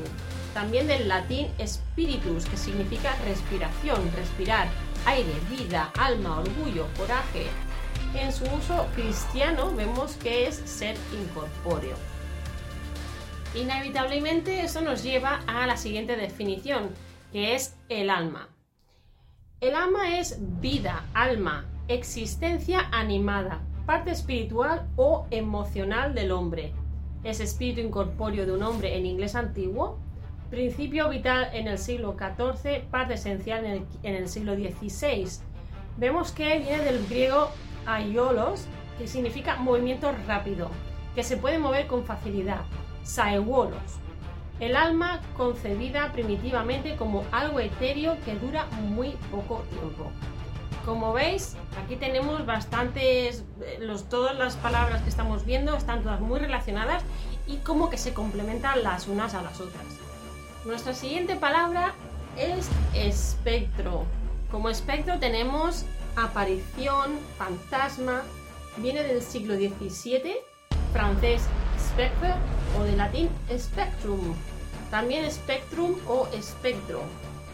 También 0.54 0.88
del 0.88 1.10
latín 1.10 1.50
spiritus, 1.68 2.46
que 2.46 2.56
significa 2.56 3.14
respiración, 3.26 4.10
respirar, 4.16 4.70
aire, 5.06 5.34
vida, 5.50 5.92
alma, 5.98 6.40
orgullo, 6.40 6.88
coraje. 6.98 7.48
En 8.16 8.32
su 8.32 8.46
uso 8.46 8.88
cristiano 8.96 9.70
vemos 9.76 10.14
que 10.14 10.48
es 10.48 10.56
ser 10.56 10.96
incorpóreo. 11.12 11.98
Inevitablemente 13.56 14.62
eso 14.62 14.82
nos 14.82 15.02
lleva 15.02 15.42
a 15.48 15.66
la 15.66 15.76
siguiente 15.76 16.16
definición, 16.16 16.90
que 17.32 17.56
es 17.56 17.76
el 17.90 18.12
alma. 18.12 18.50
El 19.60 19.74
alma 19.74 20.20
es 20.20 20.38
vida, 20.62 21.04
alma, 21.16 21.66
existencia 21.88 22.88
animada, 22.92 23.62
parte 23.88 24.12
espiritual 24.12 24.88
o 24.98 25.26
emocional 25.32 26.14
del 26.14 26.32
hombre. 26.32 26.74
Es 27.24 27.40
espíritu 27.40 27.82
incorpóreo 27.82 28.46
de 28.46 28.52
un 28.52 28.62
hombre 28.62 28.96
en 28.96 29.08
inglés 29.08 29.34
antiguo, 29.34 29.98
principio 30.52 31.10
vital 31.10 31.50
en 31.52 31.68
el 31.68 31.80
siglo 31.80 32.16
XIV, 32.18 32.84
parte 32.92 33.16
esencial 33.16 33.66
en 33.66 34.16
el, 34.16 34.30
siglo 34.30 34.54
XVI. 34.54 35.28
Vemos 35.98 36.32
que 36.32 36.60
viene 36.60 36.84
del 36.84 37.06
griego 37.08 37.50
aiolos, 37.88 38.66
que 39.00 39.08
significa 39.08 39.56
movimiento 39.56 40.12
rápido, 40.28 40.70
que 41.16 41.24
se 41.24 41.36
puede 41.36 41.58
mover 41.58 41.88
con 41.88 42.06
facilidad 42.06 42.62
saewolos, 43.04 44.00
el 44.60 44.76
alma 44.76 45.22
concebida 45.38 46.12
primitivamente 46.12 46.96
como 46.96 47.24
algo 47.32 47.60
etéreo 47.60 48.18
que 48.26 48.36
dura 48.36 48.66
muy 48.90 49.12
poco 49.32 49.64
tiempo. 49.70 50.12
Como 50.86 51.14
veis, 51.14 51.56
aquí 51.84 51.96
tenemos 51.96 52.46
bastantes, 52.46 53.44
eh, 53.62 53.78
los, 53.82 54.10
todas 54.10 54.36
las 54.38 54.56
palabras 54.56 55.02
que 55.02 55.10
estamos 55.10 55.46
viendo 55.46 55.76
están 55.76 56.04
todas 56.04 56.20
muy 56.20 56.40
relacionadas 56.40 57.04
y 57.48 57.58
como 57.58 57.90
que 57.90 57.98
se 57.98 58.14
complementan 58.14 58.84
las 58.84 59.08
unas 59.08 59.34
a 59.34 59.42
las 59.42 59.60
otras. 59.62 59.86
Nuestra 60.66 60.94
siguiente 60.94 61.36
palabra 61.36 61.94
es 62.38 62.70
espectro. 62.94 64.06
Como 64.52 64.70
espectro 64.70 65.20
tenemos 65.20 65.86
aparición, 66.16 67.20
fantasma, 67.38 68.24
viene 68.78 69.04
del 69.04 69.22
siglo 69.22 69.56
XVII, 69.56 70.36
francés 70.92 71.44
spectre 71.78 72.34
o 72.78 72.84
de 72.84 72.96
latín 72.96 73.30
spectrum, 73.58 74.36
también 74.92 75.30
spectrum 75.32 75.96
o 76.08 76.28
espectro. 76.34 77.02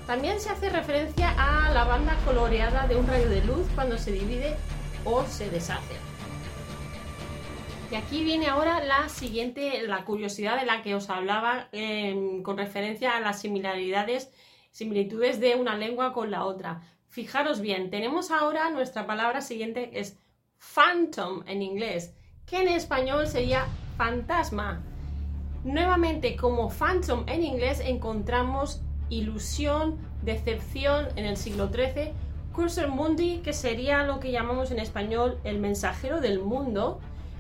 También 0.08 0.40
se 0.40 0.50
hace 0.50 0.70
referencia 0.70 1.34
a 1.38 1.74
la 1.74 1.84
banda 1.84 2.16
coloreada 2.26 2.88
de 2.88 2.96
un 2.96 3.08
rayo 3.08 3.30
de 3.30 3.44
luz 3.44 3.68
cuando 3.74 3.98
se 3.98 4.12
divide 4.12 4.56
o 5.04 5.24
se 5.26 5.50
deshace. 5.50 5.96
Y 7.92 7.96
aquí 7.96 8.24
viene 8.24 8.48
ahora 8.48 8.84
la 8.84 9.10
siguiente, 9.10 9.84
la 9.88 10.06
curiosidad 10.06 10.60
de 10.60 10.66
la 10.66 10.82
que 10.82 10.96
os 10.96 11.10
hablaba 11.10 11.70
em, 11.72 12.42
con 12.42 12.58
referencia 12.58 13.16
a 13.16 13.20
las 13.20 13.42
similaridades, 13.42 14.32
similitudes 14.72 15.40
de 15.40 15.56
una 15.56 15.76
lengua 15.76 16.14
con 16.14 16.32
la 16.32 16.46
otra. 16.46 16.82
Fijaros 17.10 17.62
bien, 17.62 17.90
tenemos 17.90 18.32
ahora 18.32 18.70
nuestra 18.72 19.06
palabra 19.08 19.42
siguiente 19.42 19.92
es 19.94 20.18
phantom 20.58 21.44
en 21.48 21.62
inglés, 21.62 22.14
que 22.46 22.62
en 22.62 22.68
español 22.68 23.28
sería 23.28 23.68
fantasma. 23.98 24.84
Nuevamente, 25.66 26.36
como 26.36 26.70
phantom 26.70 27.24
en 27.26 27.44
inglés 27.44 27.82
encontramos 27.84 28.84
ilusión, 29.10 29.98
decepción 30.22 31.08
en 31.16 31.26
el 31.26 31.38
siglo 31.38 31.72
XIII, 31.74 32.14
cursor 32.54 32.90
mundi, 32.90 33.40
que 33.40 33.52
sería 33.52 34.04
lo 34.04 34.20
que 34.20 34.32
llamamos 34.32 34.70
en 34.70 34.78
español 34.78 35.40
el 35.44 35.58
mensajero 35.58 36.22
del 36.22 36.40
mundo. 36.40 37.00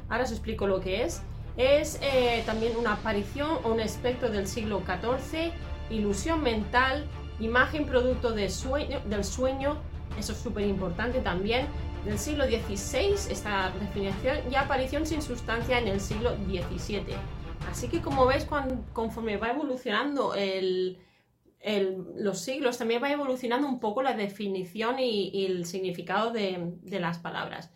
Ahora 0.09 0.23
os 0.23 0.31
explico 0.31 0.65
lo 0.65 0.79
que 0.79 1.03
es. 1.03 1.21
Es 1.55 1.99
eh, 2.01 2.41
también 2.47 2.75
una 2.77 2.93
aparición 2.93 3.59
o 3.63 3.71
un 3.71 3.79
espectro 3.79 4.31
del 4.31 4.47
siglo 4.47 4.81
XIV, 4.81 5.51
ilusión 5.91 6.41
mental, 6.41 7.05
imagen 7.39 7.85
producto 7.85 8.35
sueño, 8.49 9.01
del 9.07 9.23
sueño, 9.23 9.77
eso 10.17 10.31
es 10.31 10.39
súper 10.39 10.65
importante 10.65 11.19
también, 11.19 11.67
del 12.03 12.17
siglo 12.17 12.45
XVI, 12.45 13.13
esta 13.29 13.71
definición, 13.79 14.37
y 14.51 14.55
aparición 14.55 15.05
sin 15.05 15.21
sustancia 15.21 15.77
en 15.77 15.87
el 15.87 16.01
siglo 16.01 16.31
XVII. 16.47 17.44
Así 17.69 17.87
que 17.89 18.01
como 18.01 18.25
ves, 18.25 18.47
conforme 18.93 19.37
va 19.37 19.49
evolucionando 19.49 20.33
los 22.17 22.39
siglos, 22.39 22.77
también 22.77 23.01
va 23.01 23.11
evolucionando 23.11 23.67
un 23.67 23.79
poco 23.79 24.01
la 24.03 24.13
definición 24.13 24.99
y, 24.99 25.45
el 25.45 25.65
significado 25.65 26.31
de, 26.31 26.77
las 26.83 27.19
palabras. 27.19 27.71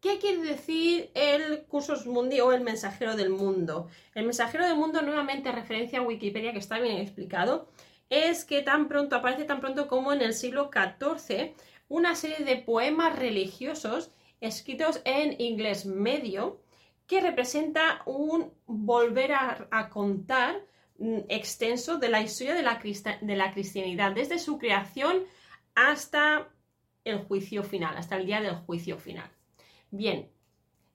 ¿Qué 0.00 0.18
quiere 0.18 0.42
decir 0.42 1.10
el 1.14 1.64
Cursus 1.66 2.06
Mundi 2.06 2.40
o 2.40 2.52
el 2.52 2.62
mensajero 2.62 3.14
del 3.14 3.30
mundo? 3.30 3.88
El 4.14 4.24
mensajero 4.24 4.66
del 4.66 4.76
mundo, 4.76 5.00
nuevamente 5.02 5.52
referencia 5.52 6.00
a 6.00 6.02
Wikipedia, 6.02 6.52
que 6.52 6.58
está 6.58 6.80
bien 6.80 6.98
explicado, 6.98 7.68
es 8.10 8.44
que 8.44 8.62
tan 8.62 8.88
pronto, 8.88 9.16
aparece 9.16 9.44
tan 9.44 9.60
pronto 9.60 9.88
como 9.88 10.12
en 10.12 10.20
el 10.20 10.34
siglo 10.34 10.70
XIV, 10.72 11.54
una 11.88 12.14
serie 12.14 12.44
de 12.44 12.56
poemas 12.56 13.18
religiosos 13.18 14.10
escritos 14.40 15.00
en 15.04 15.40
inglés 15.40 15.86
medio, 15.86 16.61
que 17.12 17.20
representa 17.20 18.00
un 18.06 18.54
volver 18.64 19.32
a, 19.34 19.90
contar 19.90 20.64
mm, 20.98 21.18
extenso 21.28 21.98
de 21.98 22.08
la 22.08 22.22
historia 22.22 22.54
de 22.54 22.62
la, 22.62 22.80
de 23.20 23.36
la 23.36 23.52
cristianidad, 23.52 24.12
desde 24.12 24.38
su 24.38 24.56
creación 24.56 25.24
hasta 25.74 26.48
el 27.04 27.18
juicio 27.18 27.64
final, 27.64 27.98
hasta 27.98 28.16
el 28.16 28.24
día 28.24 28.40
del 28.40 28.54
juicio 28.54 28.96
final. 28.96 29.30
Bien, 29.90 30.30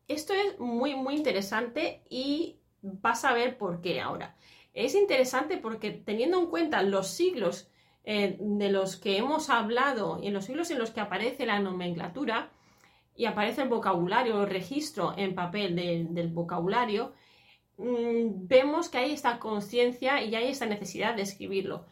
esto 0.07 0.33
es 0.33 0.57
muy, 0.57 0.95
muy 0.95 1.13
interesante 1.13 2.01
y 2.09 2.62
vas 2.81 3.24
a 3.24 3.33
ver 3.33 3.55
por 3.59 3.79
qué 3.81 4.01
ahora. 4.01 4.36
Es 4.74 4.95
interesante 4.95 5.57
porque 5.57 5.91
teniendo 5.91 6.39
en 6.39 6.47
cuenta 6.47 6.81
los 6.81 7.09
siglos 7.09 7.69
eh, 8.05 8.38
de 8.39 8.71
los 8.71 8.95
que 8.95 9.17
hemos 9.17 9.51
hablado 9.51 10.19
y 10.19 10.29
en 10.29 10.33
los 10.33 10.45
siglos 10.45 10.71
en 10.71 10.79
los 10.79 10.89
que 10.89 11.00
aparece 11.01 11.45
la 11.45 11.59
nomenclatura, 11.59 12.50
y 13.17 13.25
aparece 13.25 13.63
el 13.63 13.69
vocabulario, 13.69 14.43
el 14.43 14.50
registro 14.50 15.13
en 15.17 15.33
papel 15.36 15.75
del 15.75 16.29
vocabulario, 16.29 17.13
mm, 17.77 18.47
vemos 18.47 18.89
que 18.89 19.00
hay 19.00 19.12
esta 19.12 19.39
conciencia 19.39 20.24
y 20.24 20.36
hay 20.36 20.50
esta 20.50 20.67
necesidad 20.67 21.15
de 21.15 21.24
escribirlo. 21.24 21.86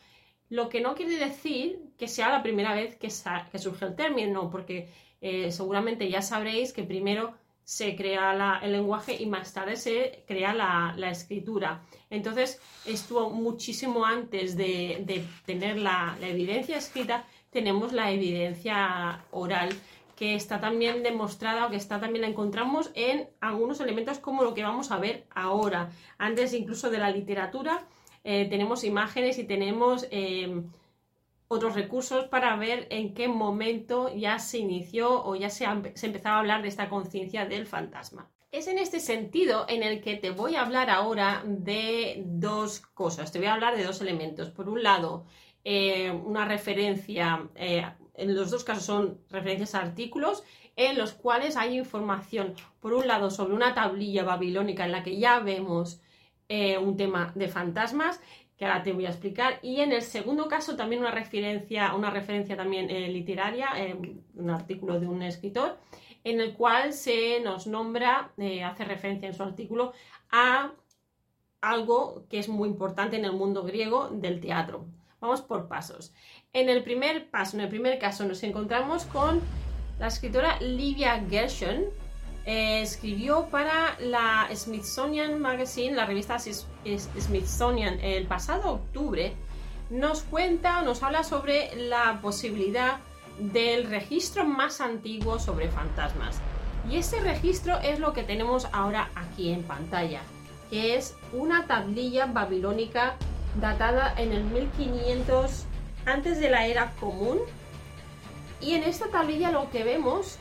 Lo 0.50 0.70
que 0.70 0.82
no 0.82 0.94
quiere 0.96 1.18
decir 1.18 1.80
que 1.98 2.08
sea 2.08 2.30
la 2.30 2.44
primera 2.44 2.76
vez 2.76 2.96
que, 2.98 3.10
surge 3.10 3.86
el 3.86 3.96
término, 3.96 4.52
porque 4.52 4.90
eh, 5.22 5.52
seguramente 5.52 6.10
ya 6.10 6.22
sabréis 6.22 6.72
que 6.72 6.84
primero 6.84 7.34
se 7.64 7.96
crea 7.96 8.60
el 8.62 8.72
lenguaje 8.74 9.16
y 9.20 9.26
más 9.26 9.52
tarde 9.52 9.76
se 9.76 10.24
crea 10.28 10.54
la, 10.54 11.10
escritura. 11.10 11.82
Entonces, 12.12 12.62
estuvo 12.86 13.32
muchísimo 13.32 14.06
antes 14.06 14.56
de, 14.56 15.26
tener 15.48 15.78
la, 15.78 16.16
la, 16.22 16.28
evidencia 16.28 16.78
escrita, 16.78 17.26
tenemos 17.50 17.92
la 17.92 18.12
evidencia 18.12 19.26
oral 19.32 19.70
que 20.16 20.36
está 20.36 20.60
también 20.60 21.04
demostrada 21.04 21.66
o 21.66 21.70
que 21.70 21.76
está 21.76 22.00
también 22.00 22.22
la 22.22 22.28
encontramos 22.30 22.92
en 22.96 23.30
algunos 23.42 23.80
elementos 23.80 24.20
como 24.20 24.44
lo 24.44 24.54
que 24.54 24.64
vamos 24.64 24.92
a 24.92 24.98
ver 24.98 25.26
ahora. 25.30 25.92
Antes 26.18 26.54
incluso 26.54 26.90
de 26.90 26.98
la 26.98 27.12
literatura 27.12 27.86
eh, 28.24 28.48
tenemos 28.50 28.84
imágenes 28.84 29.38
y 29.38 29.44
tenemos 29.44 30.08
eh, 30.12 30.64
otros 31.48 31.76
recursos 31.76 32.26
para 32.26 32.56
ver 32.56 32.88
en 32.90 33.14
qué 33.14 33.28
momento 33.28 34.14
ya 34.16 34.40
se 34.40 34.58
inició 34.58 35.24
o 35.24 35.36
ya 35.36 35.50
se, 35.50 35.66
empezaba 35.66 36.38
a 36.38 36.40
hablar 36.40 36.62
de 36.62 36.70
esta 36.70 36.90
conciencia 36.90 37.46
del 37.46 37.68
fantasma. 37.68 38.32
Es 38.52 38.68
en 38.68 38.78
este 38.78 39.02
sentido 39.02 39.66
en 39.68 39.84
el 39.84 40.02
que 40.02 40.16
te 40.16 40.32
voy 40.32 40.56
a 40.56 40.62
hablar 40.62 40.90
ahora 40.90 41.44
de 41.46 42.24
dos 42.26 42.80
cosas. 42.80 43.32
Te 43.32 43.40
voy 43.40 43.48
a 43.48 43.54
hablar 43.54 43.76
de 43.76 43.84
dos 43.84 44.00
elementos. 44.00 44.50
Por 44.50 44.70
un 44.70 44.82
lado, 44.82 45.26
eh, 45.66 46.10
una 46.10 46.46
referencia 46.46 47.50
en 48.18 48.36
los 48.36 48.52
dos 48.52 48.64
casos 48.64 48.86
son 48.86 49.20
referencias 49.30 49.76
a 49.76 49.82
artículos 49.82 50.44
en 50.76 50.98
los 50.98 51.14
cuales 51.14 51.56
hay 51.56 51.78
información, 51.78 52.54
por 52.82 52.94
un 52.94 53.08
lado, 53.08 53.30
sobre 53.30 53.54
una 53.54 53.74
tablilla 53.74 54.24
babilónica 54.24 54.86
en 54.86 54.92
la 54.92 55.04
que 55.04 55.18
ya 55.18 55.40
vemos 55.40 56.02
eh, 56.50 56.78
un 56.78 56.98
tema 56.98 57.32
de 57.36 57.48
fantasmas, 57.48 58.22
que 58.58 58.66
ahora 58.66 58.84
te 58.84 58.94
voy 58.94 59.06
a 59.06 59.10
explicar, 59.10 59.60
y 59.62 59.82
en 59.82 59.92
el 59.92 60.02
segundo 60.02 60.48
caso 60.48 60.76
también 60.76 61.02
una 61.02 61.12
referencia, 61.12 61.94
una 61.94 62.10
referencia 62.10 62.56
también 62.56 62.90
eh, 62.90 63.10
literaria, 63.10 63.70
eh, 63.78 63.98
un 64.36 64.50
artículo 64.50 65.00
de 65.00 65.08
un 65.08 65.22
escritor, 65.22 65.78
en 66.24 66.40
el 66.42 66.54
cual 66.54 66.94
se 66.94 67.40
nos 67.42 67.68
nombra, 67.68 68.32
hace 68.66 68.86
referencia 68.86 69.28
en 69.28 69.36
su 69.36 69.44
artículo, 69.44 69.94
a 70.32 70.72
algo 71.62 72.26
que 72.30 72.40
es 72.40 72.50
muy 72.50 72.70
importante 72.70 73.18
en 73.18 73.26
el 73.26 73.34
mundo 73.34 73.64
griego 73.64 74.10
del 74.10 74.40
teatro. 74.40 74.86
Vamos 75.20 75.42
por 75.42 75.68
pasos. 75.68 76.14
En 76.56 76.70
el 76.70 76.84
primer 76.84 77.28
paso, 77.28 77.58
en 77.58 77.64
el 77.64 77.70
primer 77.70 78.00
caso, 78.00 78.24
nos 78.24 78.42
encontramos 78.44 79.04
con 79.04 79.42
la 80.00 80.08
escritora 80.08 80.58
Livia 80.62 81.22
Gershon. 81.30 81.84
Eh, 82.46 82.82
escribió 82.82 83.48
para 83.48 83.98
la 84.00 84.48
Smithsonian 84.56 85.42
Magazine, 85.42 85.94
la 85.94 86.06
revista 86.06 86.38
Smithsonian, 86.40 88.00
el 88.00 88.26
pasado 88.26 88.72
octubre. 88.72 89.34
Nos 89.90 90.22
cuenta, 90.22 90.82
nos 90.82 91.04
habla 91.04 91.26
sobre 91.26 91.76
la 91.76 92.22
posibilidad 92.22 93.00
del 93.38 93.90
registro 93.90 94.46
más 94.46 94.80
antiguo 94.80 95.40
sobre 95.40 95.68
fantasmas. 95.68 96.38
Y 96.90 96.96
ese 96.96 97.20
registro 97.20 97.80
es 97.80 98.00
lo 98.00 98.14
que 98.14 98.24
tenemos 98.24 98.70
ahora 98.72 99.10
aquí 99.16 99.52
en 99.52 99.64
pantalla, 99.64 100.22
que 100.70 100.96
es 100.96 101.18
una 101.34 101.68
tablilla 101.68 102.28
babilónica 102.28 103.18
datada 103.60 104.14
en 104.18 104.32
el 104.32 104.46
1500 104.46 105.66
antes 106.06 106.40
de 106.40 106.50
la 106.50 106.66
era 106.66 106.92
común. 107.00 107.40
Y 108.62 108.74
en 108.74 108.84
esta 108.84 109.08
tablilla 109.08 109.52
lo 109.52 109.70
que 109.70 109.84
vemos 109.84 110.40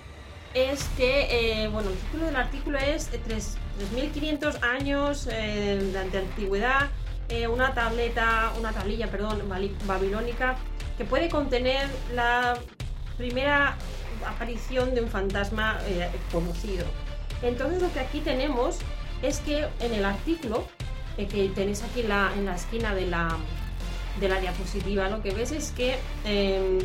es 0.55 0.85
que, 0.97 1.65
eh, 1.65 1.69
bueno, 1.69 1.91
el 1.91 1.97
título 1.97 2.27
del 2.27 2.37
artículo 2.37 2.79
es 2.79 3.11
3.500 3.13 4.63
años 4.63 5.29
eh, 5.31 5.81
de 5.93 6.19
antigüedad, 6.19 6.91
eh, 7.29 7.49
una 7.49 7.75
tableta, 7.75 8.53
una 8.59 8.73
tablilla, 8.73 9.11
perdón, 9.11 9.43
babilónica, 9.85 10.57
que 10.97 11.05
puede 11.05 11.29
contener 11.29 11.89
la 12.15 12.57
primera 13.17 13.77
aparición 14.27 14.95
de 14.95 15.03
un 15.03 15.09
fantasma 15.09 15.81
conocido. 16.31 16.87
Entonces 17.43 17.83
lo 17.83 17.93
que 17.93 18.01
aquí 18.01 18.21
tenemos 18.21 18.79
es 19.23 19.41
que 19.41 19.67
en 19.81 19.93
el 19.93 20.05
artículo 20.05 20.67
que 21.17 21.51
tenéis 21.55 21.83
aquí 21.83 22.03
en 22.03 22.45
la 22.47 22.55
esquina 22.55 22.95
de 22.95 23.07
la, 23.07 23.37
de 24.21 24.29
la 24.29 24.41
diapositiva, 24.41 25.09
lo 25.09 25.23
que 25.23 25.33
ves 25.33 25.53
es 25.53 25.71
que 25.73 25.97
em, 26.25 26.79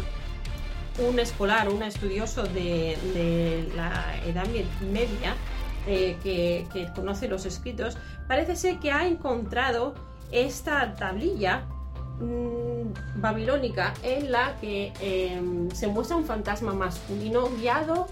un 1.08 1.20
escolar, 1.20 1.70
un 1.70 1.84
estudioso 1.84 2.44
de, 2.44 3.68
la 3.76 4.16
Edad 4.26 4.48
Media, 4.92 5.36
eh, 5.88 6.18
que, 6.24 6.90
conoce 6.96 7.28
los 7.28 7.46
escritos, 7.46 7.98
parece 8.28 8.56
ser 8.56 8.80
que 8.80 8.92
ha 8.92 9.08
encontrado 9.08 9.96
esta 10.32 10.94
tablilla 10.96 11.66
mm, 12.20 13.22
babilónica 13.22 13.94
en 14.04 14.32
la 14.32 14.58
que 14.60 14.92
em, 15.00 15.70
se 15.72 15.88
muestra 15.88 16.18
un 16.18 16.26
fantasma 16.26 16.74
masculino 16.74 17.50
guiado 17.58 18.08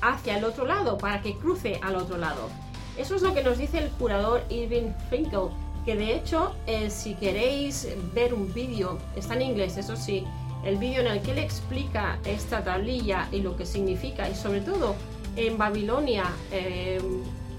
hacia 0.00 0.38
el 0.38 0.44
otro 0.44 0.66
lado, 0.66 0.98
para 0.98 1.22
que 1.22 1.36
cruce 1.36 1.80
al 1.82 1.96
otro 1.96 2.18
lado. 2.18 2.48
Eso 2.96 3.14
es 3.14 3.22
lo 3.22 3.32
que 3.32 3.42
nos 3.42 3.58
dice 3.58 3.78
el 3.78 3.90
curador 3.90 4.42
Irving 4.48 4.92
Finkel, 5.08 5.50
que 5.88 5.96
de 5.96 6.14
hecho, 6.14 6.54
eh, 6.66 6.90
si 6.90 7.14
queréis 7.14 7.88
ver 8.12 8.34
un 8.34 8.52
vídeo, 8.52 8.98
está 9.16 9.36
en 9.36 9.40
inglés, 9.40 9.78
eso 9.78 9.96
sí, 9.96 10.22
el 10.62 10.76
vídeo 10.76 11.00
en 11.00 11.06
el 11.06 11.22
que 11.22 11.30
él 11.30 11.38
explica 11.38 12.18
esta 12.26 12.62
tablilla 12.62 13.26
y 13.32 13.40
lo 13.40 13.56
que 13.56 13.64
significa, 13.64 14.28
y 14.28 14.34
sobre 14.34 14.60
todo 14.60 14.96
en 15.36 15.56
Babilonia, 15.56 16.24
eh, 16.52 17.00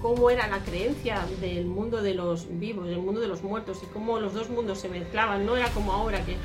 cómo 0.00 0.30
era 0.30 0.46
la 0.46 0.60
creencia 0.60 1.26
del 1.40 1.64
mundo 1.64 2.02
de 2.02 2.14
los 2.14 2.46
vivos, 2.48 2.86
del 2.86 2.98
mundo 2.98 3.20
de 3.20 3.26
los 3.26 3.42
muertos, 3.42 3.80
y 3.82 3.86
cómo 3.86 4.20
los 4.20 4.32
dos 4.32 4.48
mundos 4.48 4.78
se 4.78 4.88
mezclaban, 4.88 5.44
no 5.44 5.56
era 5.56 5.68
como 5.70 5.92
ahora 5.92 6.20
que, 6.24 6.36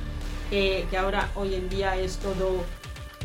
que 0.89 0.98
ahora 0.98 1.30
hoy 1.36 1.54
en 1.54 1.69
día 1.69 1.98
es 1.98 2.17
todo 2.17 2.63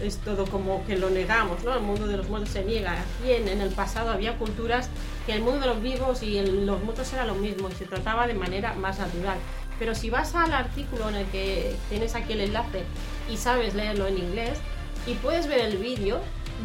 es 0.02 0.16
todo 0.18 0.46
como 0.46 0.84
que 0.86 0.96
lo 0.96 1.10
negamos, 1.10 1.62
¿no? 1.64 1.74
El 1.74 1.82
mundo 1.82 2.06
de 2.06 2.16
los 2.16 2.28
muertos 2.28 2.50
se 2.50 2.64
niega. 2.64 2.92
Aquí 2.92 3.32
en, 3.32 3.48
el 3.48 3.70
pasado 3.70 4.10
había 4.10 4.38
culturas 4.38 4.88
que 5.30 5.36
el 5.36 5.42
mundo 5.42 5.60
de 5.60 5.66
los 5.66 5.80
vivos 5.80 6.24
y 6.24 6.40
los 6.40 6.82
muertos 6.82 7.12
era 7.12 7.24
lo 7.24 7.36
mismo 7.36 7.68
y 7.68 7.72
se 7.72 7.86
trataba 7.86 8.26
de 8.26 8.34
manera 8.34 8.74
más 8.74 8.98
natural. 8.98 9.38
Pero 9.78 9.94
si 9.94 10.10
vas 10.10 10.34
al 10.34 10.52
artículo 10.52 11.08
en 11.08 11.14
el 11.14 11.26
que 11.26 11.76
tienes 11.88 12.16
aquí 12.16 12.32
el 12.32 12.40
enlace 12.40 12.82
y 13.30 13.36
sabes 13.36 13.76
leerlo 13.76 14.08
en 14.08 14.18
inglés 14.18 14.58
y 15.06 15.14
puedes 15.14 15.46
ver 15.46 15.60
el 15.60 15.76
vídeo, 15.76 16.18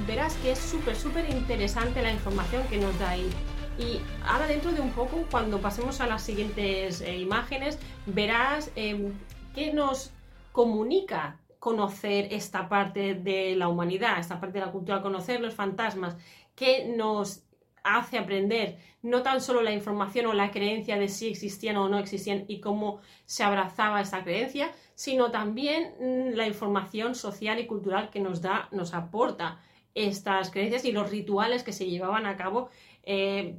verás 0.08 0.34
que 0.38 0.54
es 0.54 0.60
súper, 0.60 0.96
súper 0.96 1.30
interesante 1.30 2.02
la 2.02 2.12
información 2.12 2.64
que 2.68 2.78
nos 2.78 2.98
da 2.98 3.12
ahí. 3.12 3.30
Y 3.78 4.02
ahora 4.26 4.48
dentro 4.48 4.72
de 4.72 4.82
un 4.82 4.94
poco, 4.94 5.26
cuando 5.30 5.60
pasemos 5.60 6.02
a 6.02 6.08
las 6.08 6.24
siguientes 6.24 7.02
eh, 7.02 7.18
imágenes, 7.20 7.78
verás 8.08 8.72
eh, 8.76 9.12
qué 9.54 9.74
nos 9.74 10.12
comunica 10.54 11.38
conocer 11.60 12.30
esta 12.32 12.68
parte 12.68 13.14
de 13.14 13.56
la 13.56 13.68
humanidad, 13.68 14.18
esta 14.20 14.40
parte 14.40 14.60
de 14.60 14.66
la 14.66 14.72
cultura, 14.72 15.04
conocer 15.04 15.40
los 15.40 15.54
fantasmas, 15.54 16.16
que 16.56 16.86
nos 16.96 17.45
hace 17.86 18.18
aprender 18.18 18.78
no 19.02 19.22
tan 19.22 19.40
solo 19.40 19.62
la 19.62 19.72
información 19.72 20.26
o 20.26 20.34
la 20.34 20.52
creencia 20.52 20.98
de 20.98 21.08
si 21.08 21.28
existían 21.28 21.78
o 21.78 21.88
no 21.88 22.00
existían 22.00 22.46
y 22.48 22.60
cómo 22.60 23.00
se 23.26 23.44
abrazaba 23.44 24.02
esa 24.02 24.24
creencia, 24.24 24.72
sino 24.96 25.32
también 25.32 25.94
mm, 26.00 26.36
la 26.36 26.48
información 26.48 27.16
social 27.16 27.60
y 27.60 27.68
cultural 27.68 28.10
que 28.10 28.20
nos 28.20 28.42
da, 28.42 28.68
nos 28.72 28.94
aporta 28.94 29.62
estas 29.94 30.50
creencias 30.50 30.86
y 30.86 30.92
los 30.92 31.10
rituales 31.10 31.64
que 31.64 31.72
se 31.72 31.86
llevaban 31.86 32.26
a 32.26 32.36
cabo, 32.36 32.70
eh, 33.04 33.56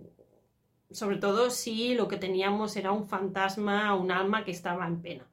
sobre 0.91 1.17
todo 1.17 1.51
si 1.51 1.95
lo 1.95 2.09
que 2.09 2.17
teníamos 2.17 2.77
era 2.77 2.93
un 2.93 3.09
fantasma, 3.09 3.95
un 3.95 4.11
alma 4.11 4.45
que 4.45 4.51
estaba 4.51 4.87
en 4.87 5.01
pena. 5.01 5.27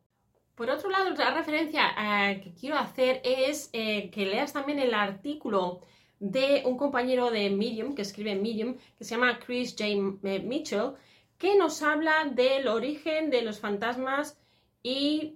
Por 0.56 0.70
otro 0.70 0.90
lado, 0.90 1.12
otra 1.12 1.34
referencia 1.34 1.88
eh, 2.00 2.42
que 2.42 2.54
quiero 2.54 2.78
hacer 2.78 3.22
es 3.24 3.70
eh, 3.74 4.12
que 4.12 4.28
leas 4.28 4.54
también 4.54 4.78
el 4.78 4.94
artículo 4.94 5.82
de 6.24 6.64
un 6.66 6.78
compañero 6.78 7.32
de 7.32 7.50
Medium, 7.50 7.94
que 7.96 8.02
escribe 8.02 8.34
Medium, 8.36 8.78
que 8.98 9.04
se 9.04 9.16
llama 9.16 9.40
Chris 9.46 9.76
J. 9.78 9.94
Mitchell, 10.42 10.94
que 11.38 11.58
nos 11.58 11.82
habla 11.82 12.32
del 12.34 12.70
origen 12.70 13.30
de 13.30 13.42
los 13.42 13.60
fantasmas 13.60 14.38
y 14.82 15.36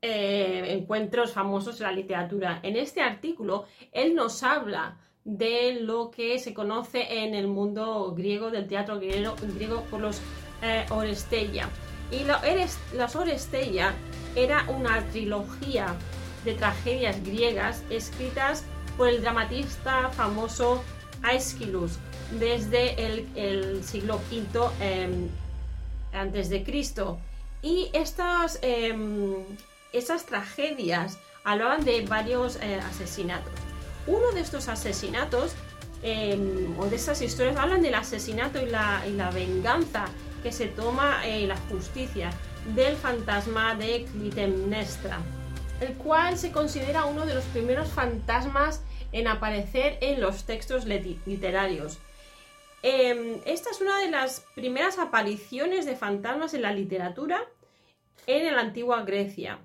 eh, 0.00 0.68
encuentros 0.70 1.32
famosos 1.32 1.78
en 1.80 1.86
la 1.88 1.92
literatura. 1.92 2.60
En 2.62 2.76
este 2.76 3.02
artículo, 3.02 3.66
él 3.92 4.14
nos 4.14 4.42
habla 4.42 4.98
de 5.22 5.80
lo 5.82 6.10
que 6.10 6.38
se 6.38 6.54
conoce 6.54 7.22
en 7.22 7.34
el 7.34 7.46
mundo 7.46 8.14
griego, 8.16 8.50
del 8.50 8.66
teatro 8.68 8.98
griego, 8.98 9.36
por 9.90 10.00
los 10.00 10.22
eh. 10.62 10.86
Y 12.10 12.96
los 12.96 13.16
Oresteia 13.16 13.92
era 14.34 14.64
una 14.70 15.06
trilogía 15.10 15.94
de 16.46 16.54
tragedias 16.54 17.22
griegas 17.22 17.84
escritas 17.90 18.64
por 18.96 19.08
el 19.08 19.20
dramatista 19.20 20.10
famoso 20.10 20.82
Aeschylus 21.22 21.98
desde 22.38 22.94
el, 23.34 23.84
siglo 23.84 24.20
V 24.30 24.70
em, 24.80 25.28
antes 26.12 26.48
de 26.48 26.62
Cristo. 26.64 27.18
Y 27.62 27.90
estas, 27.92 28.58
em, 28.62 29.44
tragedias 30.26 31.18
hablaban 31.44 31.84
de 31.84 32.02
varios 32.02 32.56
eh, 32.56 32.80
asesinatos. 32.80 33.52
Uno 34.06 34.30
de 34.32 34.40
estos 34.40 34.68
asesinatos 34.68 35.52
em, 36.02 36.78
o 36.78 36.86
de 36.86 36.96
esas 36.96 37.22
historias 37.22 37.56
hablan 37.56 37.82
del 37.82 37.94
asesinato 37.94 38.60
y 38.60 38.66
la, 38.66 39.02
y 39.08 39.12
la 39.12 39.30
venganza 39.30 40.06
que 40.42 40.52
se 40.52 40.66
toma 40.66 41.26
eh, 41.26 41.46
la 41.46 41.56
justicia 41.70 42.30
del 42.74 42.96
fantasma 42.96 43.74
de 43.74 44.04
Clitemnestra, 44.12 45.18
el 45.80 45.94
cual 45.94 46.38
se 46.38 46.52
considera 46.52 47.04
uno 47.04 47.26
de 47.26 47.34
los 47.34 47.44
primeros 47.44 47.88
fantasmas 47.88 48.82
en 49.12 49.28
aparecer 49.28 49.98
en 50.00 50.20
los 50.20 50.44
textos 50.44 50.84
literarios. 50.86 51.98
Em, 52.82 53.40
esta 53.44 53.70
es 53.70 53.80
una 53.80 53.98
de 53.98 54.10
las 54.10 54.46
primeras 54.54 54.98
apariciones 54.98 55.86
de 55.86 55.96
fantasmas 55.96 56.54
en 56.54 56.62
la 56.62 56.72
literatura 56.72 57.40
en 58.26 58.54
la 58.54 58.60
antigua 58.60 59.02
Grecia. 59.02 59.60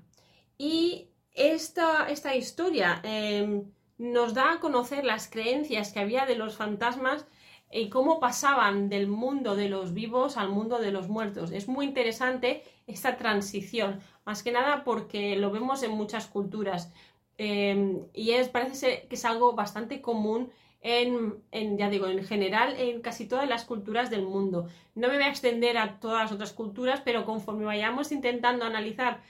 Y 0.57 1.09
esta, 1.33 2.09
esta 2.09 2.35
historia 2.35 3.01
em, 3.03 3.71
nos 3.97 4.33
da 4.33 4.53
a 4.53 4.59
conocer 4.59 5.03
las 5.03 5.29
creencias 5.29 5.91
que 5.91 5.99
había 5.99 6.25
de 6.25 6.35
los 6.35 6.55
fantasmas 6.55 7.25
y 7.71 7.89
cómo 7.89 8.19
pasaban 8.19 8.89
del 8.89 9.07
mundo 9.07 9.55
de 9.55 9.69
los 9.69 9.93
vivos 9.93 10.37
al 10.37 10.49
mundo 10.49 10.79
de 10.79 10.91
los 10.91 11.07
muertos. 11.07 11.51
Es 11.51 11.67
muy 11.67 11.85
interesante 11.85 12.63
esta 12.85 13.17
transición, 13.17 14.01
más 14.25 14.43
que 14.43 14.51
nada 14.51 14.83
porque 14.83 15.35
lo 15.35 15.51
vemos 15.51 15.83
en 15.83 15.91
muchas 15.91 16.27
culturas. 16.27 16.91
Em, 17.37 18.05
y 18.13 18.31
es, 18.31 18.49
parece 18.49 18.75
ser 18.75 19.07
que 19.07 19.15
es 19.15 19.25
algo 19.25 19.53
bastante 19.53 20.01
común 20.01 20.51
en, 20.81 21.41
ya 21.77 21.89
digo, 21.89 22.07
en 22.07 22.23
general 22.23 22.75
en 22.77 23.01
casi 23.01 23.27
todas 23.27 23.47
las 23.47 23.65
culturas 23.65 24.09
del 24.09 24.23
mundo. 24.23 24.67
No 24.95 25.07
me 25.07 25.15
voy 25.15 25.23
a 25.23 25.29
extender 25.29 25.77
a 25.77 25.99
todas 25.99 26.23
las 26.23 26.31
otras 26.31 26.53
culturas, 26.53 27.01
pero 27.03 27.25
conforme 27.25 27.65
vayamos 27.65 28.11
intentando 28.11 28.65
analizar 28.65 29.21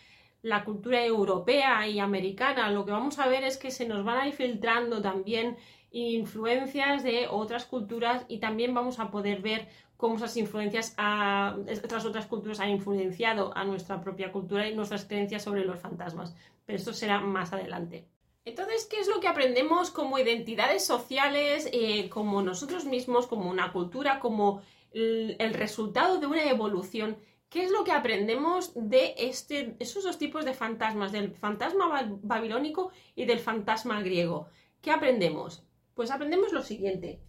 la 0.42 0.64
cultura 0.64 1.04
europea 1.06 1.88
y 1.88 2.00
americana, 2.00 2.72
lo 2.72 2.86
que 2.86 2.92
vamos 2.92 3.20
a 3.20 3.28
ver 3.28 3.44
es 3.44 3.58
que 3.58 3.72
se 3.72 3.88
nos 3.88 4.04
van 4.04 4.18
a 4.18 4.28
ir 4.28 4.34
filtrando 4.34 5.02
también 5.02 5.58
influencias 5.92 7.04
de 7.04 7.28
otras 7.30 7.66
culturas 7.66 8.26
y 8.28 8.40
también 8.40 8.74
vamos 8.74 9.00
a 9.00 9.12
poder 9.12 9.42
ver 9.42 9.68
cómo 9.98 10.16
esas 10.16 10.36
influencias 10.38 10.96
a 10.98 11.56
otras 11.84 12.06
otras 12.06 12.26
culturas 12.26 12.60
han 12.60 12.70
influenciado 12.70 13.56
a 13.56 13.64
nuestra 13.64 14.02
propia 14.02 14.32
cultura 14.32 14.68
y 14.68 14.76
nuestras 14.76 15.06
creencias 15.06 15.44
sobre 15.44 15.64
los 15.64 15.80
fantasmas. 15.80 16.36
Pero 16.66 16.78
esto 16.78 16.94
será 16.94 17.20
más 17.20 17.54
adelante. 17.54 18.08
Entonces, 18.44 18.88
¿qué 18.90 19.00
es 19.00 19.08
lo 19.08 19.20
que 19.20 19.28
aprendemos 19.28 19.92
como 19.92 20.18
identidades 20.18 20.84
sociales, 20.84 21.70
eh, 21.72 22.10
como 22.10 22.42
nosotros 22.42 22.86
mismos, 22.86 23.28
como 23.28 23.48
una 23.48 23.72
cultura, 23.72 24.20
como 24.20 24.64
el, 24.92 25.54
resultado 25.54 26.20
de 26.20 26.26
una 26.26 26.50
evolución? 26.50 27.18
¿Qué 27.52 27.66
es 27.66 27.72
lo 27.72 27.84
que 27.84 27.92
aprendemos 27.92 28.72
de 28.76 29.14
este, 29.18 29.76
esos 29.80 30.06
dos 30.06 30.18
tipos 30.18 30.46
de 30.46 30.54
fantasmas, 30.54 31.12
del 31.12 31.36
fantasma 31.36 32.10
babilónico 32.24 32.92
y 33.14 33.26
del 33.26 33.40
fantasma 33.40 34.02
griego? 34.02 34.48
¿Qué 34.80 34.90
aprendemos? 34.90 35.62
Pues 35.94 36.12
aprendemos 36.12 36.54
lo 36.54 36.64
siguiente. 36.64 37.20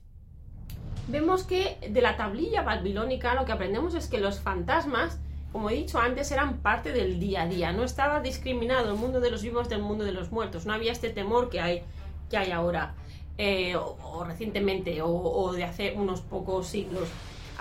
Vemos 1.08 1.42
que 1.42 1.76
de 1.90 2.00
la 2.00 2.16
tablilla 2.16 2.62
babilónica 2.62 3.34
lo 3.34 3.44
que 3.44 3.50
aprendemos 3.50 3.96
es 3.96 4.06
que 4.06 4.18
los 4.18 4.38
fantasmas, 4.38 5.18
como 5.50 5.70
he 5.70 5.74
dicho 5.74 5.98
antes, 5.98 6.30
eran 6.30 6.58
parte 6.58 6.92
del 6.92 7.18
día 7.18 7.42
a 7.42 7.48
día. 7.48 7.72
No 7.72 7.82
estaba 7.82 8.20
discriminado 8.20 8.92
el 8.92 8.98
mundo 9.00 9.18
de 9.18 9.32
los 9.32 9.42
vivos 9.42 9.68
del 9.68 9.82
mundo 9.82 10.04
de 10.04 10.12
los 10.12 10.30
muertos. 10.30 10.66
No 10.66 10.72
había 10.72 10.92
este 10.92 11.10
temor 11.10 11.50
que 11.50 11.60
hay, 11.60 11.82
que 12.30 12.36
hay 12.36 12.52
ahora, 12.52 12.94
eh, 13.38 13.74
o, 13.74 14.22
recientemente, 14.22 15.02
o, 15.02 15.52
de 15.52 15.64
hace 15.64 15.94
unos 15.96 16.20
pocos 16.20 16.68
siglos. 16.68 17.08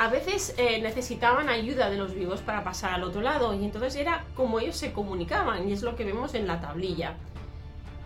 A 0.02 0.08
veces 0.08 0.56
eh, 0.58 0.82
necesitaban 0.82 1.48
ayuda 1.48 1.92
de 1.92 1.96
los 1.96 2.16
vivos 2.16 2.42
para 2.42 2.64
pasar 2.64 2.92
al 2.92 3.04
otro 3.04 3.22
lado, 3.22 3.54
y 3.54 3.64
entonces 3.64 3.96
era 3.96 4.26
como 4.36 4.60
ellos 4.60 4.76
se 4.76 4.94
comunicaban, 4.94 5.70
y 5.70 5.74
es 5.74 5.84
lo 5.84 5.96
que 5.96 6.04
vemos 6.04 6.34
en 6.34 6.48
la 6.48 6.60
tablilla. 6.60 7.14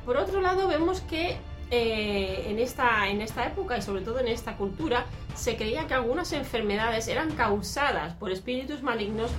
Por 0.05 0.17
otro 0.17 0.41
lado, 0.41 0.67
vemos 0.67 0.99
que 0.99 1.37
eh, 1.71 2.47
en, 2.49 2.59
esta, 2.59 3.07
en 3.07 3.21
esta 3.21 3.47
época 3.47 3.77
y 3.77 3.81
sobre 3.81 4.01
todo 4.01 4.19
en 4.19 4.27
esta 4.27 4.57
cultura 4.57 5.05
se 5.35 5.55
creía 5.55 5.87
que 5.87 5.93
algunas 5.93 6.33
enfermedades 6.33 7.07
eran 7.07 7.31
causadas 7.31 8.13
por 8.15 8.29
espíritus 8.29 8.83
malignos 8.83 9.31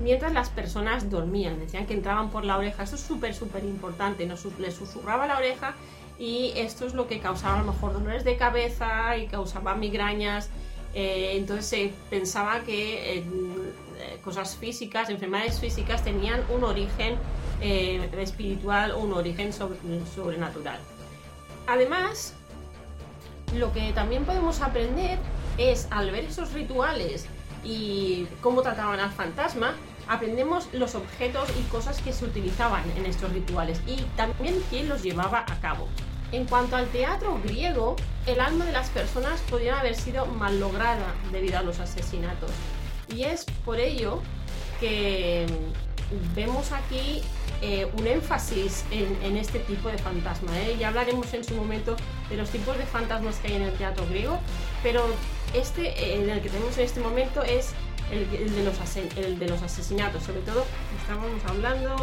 mientras 0.00 0.32
las 0.32 0.50
personas 0.50 1.10
dormían. 1.10 1.58
Decían 1.58 1.84
que 1.84 1.94
entraban 1.94 2.30
por 2.30 2.44
la 2.44 2.56
oreja. 2.56 2.84
Esto 2.84 2.94
es 2.94 3.02
súper, 3.02 3.34
súper 3.34 3.64
importante. 3.64 4.24
Les 4.60 4.74
susurraba 4.74 5.26
la 5.26 5.36
oreja 5.36 5.74
y 6.16 6.52
esto 6.54 6.86
es 6.86 6.94
lo 6.94 7.08
que 7.08 7.18
causaba 7.18 7.56
a 7.56 7.62
lo 7.64 7.72
mejor 7.72 7.92
dolores 7.92 8.22
de 8.22 8.36
cabeza 8.36 9.16
y 9.16 9.26
causaba 9.26 9.74
migrañas. 9.74 10.48
Eh, 10.94 11.32
entonces 11.36 11.66
se 11.66 11.92
pensaba 12.08 12.60
que 12.60 13.18
eh, 13.18 13.24
cosas 14.22 14.56
físicas, 14.56 15.10
enfermedades 15.10 15.58
físicas 15.58 16.04
tenían 16.04 16.42
un 16.48 16.64
origen 16.64 17.16
espiritual 17.60 18.90
o 18.90 18.98
un 18.98 19.14
origen 19.14 19.50
sobrenatural. 19.52 20.78
Además, 21.66 22.34
lo 23.56 23.72
que 23.72 23.92
también 23.92 24.24
podemos 24.24 24.60
aprender 24.60 25.18
es 25.56 25.88
al 25.90 26.10
ver 26.10 26.24
esos 26.24 26.52
rituales 26.52 27.26
y 27.64 28.26
cómo 28.42 28.62
trataban 28.62 29.00
al 29.00 29.10
fantasma, 29.10 29.74
aprendemos 30.08 30.68
los 30.72 30.94
objetos 30.94 31.48
y 31.58 31.62
cosas 31.70 32.00
que 32.02 32.12
se 32.12 32.24
utilizaban 32.24 32.84
en 32.96 33.06
estos 33.06 33.32
rituales 33.32 33.80
y 33.86 34.02
también 34.16 34.62
quién 34.70 34.88
los 34.88 35.02
llevaba 35.02 35.44
a 35.48 35.60
cabo. 35.60 35.88
En 36.34 36.46
cuanto 36.46 36.74
al 36.74 36.88
teatro 36.88 37.40
griego, 37.44 37.94
el 38.26 38.40
alma 38.40 38.64
de 38.64 38.72
las 38.72 38.90
personas 38.90 39.40
podría 39.42 39.78
haber 39.78 39.94
sido 39.94 40.26
mal 40.26 40.58
lograda 40.58 41.14
debido 41.30 41.60
a 41.60 41.62
los 41.62 41.78
asesinatos. 41.78 42.50
Y 43.08 43.22
es 43.22 43.44
por 43.64 43.78
ello 43.78 44.20
que 44.80 45.46
vemos 46.34 46.72
aquí 46.72 47.22
eh, 47.62 47.86
un 47.96 48.08
énfasis 48.08 48.84
en, 48.90 49.36
este 49.36 49.60
tipo 49.60 49.88
de 49.88 49.96
fantasma. 49.96 50.50
¿eh? 50.58 50.76
Ya 50.76 50.88
hablaremos 50.88 51.32
en 51.34 51.44
su 51.44 51.54
momento 51.54 51.94
de 52.28 52.36
los 52.36 52.50
tipos 52.50 52.76
de 52.78 52.84
fantasmas 52.84 53.36
que 53.36 53.48
hay 53.48 53.54
en 53.54 53.62
el 53.62 53.72
teatro 53.74 54.04
griego, 54.08 54.40
pero 54.82 55.06
este, 55.54 55.90
eh, 55.90 56.20
en 56.20 56.30
el 56.30 56.42
que 56.42 56.48
tenemos 56.48 56.76
en 56.78 56.84
este 56.84 56.98
momento, 56.98 57.44
es 57.44 57.74
el, 58.10 58.28
de 59.38 59.48
los 59.48 59.62
asesinatos. 59.62 60.24
Sobre 60.24 60.40
todo, 60.40 60.64
estábamos 61.00 61.44
hablando 61.46 61.94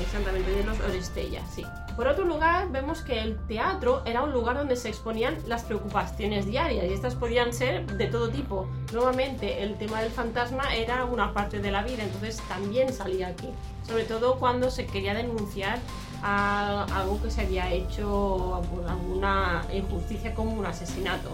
exactamente 0.00 0.48
de 0.48 0.62
los 0.62 0.78
Oristella, 0.78 1.42
sí. 1.52 1.64
Por 1.96 2.08
otro 2.08 2.24
lugar, 2.24 2.72
vemos 2.72 3.02
que 3.02 3.20
el 3.20 3.38
teatro 3.46 4.02
era 4.04 4.22
un 4.22 4.32
lugar 4.32 4.56
donde 4.56 4.74
se 4.74 4.88
exponían 4.88 5.36
las 5.46 5.62
preocupaciones 5.62 6.44
diarias 6.44 6.86
y 6.86 6.92
estas 6.92 7.14
podían 7.14 7.52
ser 7.52 7.86
de 7.86 8.06
todo 8.06 8.30
tipo. 8.30 8.66
Nuevamente, 8.92 9.62
el 9.62 9.76
tema 9.76 10.00
del 10.00 10.10
fantasma 10.10 10.74
era 10.74 11.04
una 11.04 11.32
parte 11.32 11.60
de 11.60 11.70
la 11.70 11.84
vida, 11.84 12.02
entonces 12.02 12.42
también 12.48 12.92
salía 12.92 13.28
aquí. 13.28 13.48
Sobre 13.86 14.04
todo 14.04 14.40
cuando 14.40 14.72
se 14.72 14.86
quería 14.86 15.14
denunciar 15.14 15.78
algo 16.22 17.22
que 17.22 17.30
se 17.30 17.42
había 17.42 17.70
hecho, 17.70 18.62
alguna 18.88 19.62
injusticia 19.72 20.34
como 20.34 20.52
un 20.52 20.66
asesinato. 20.66 21.30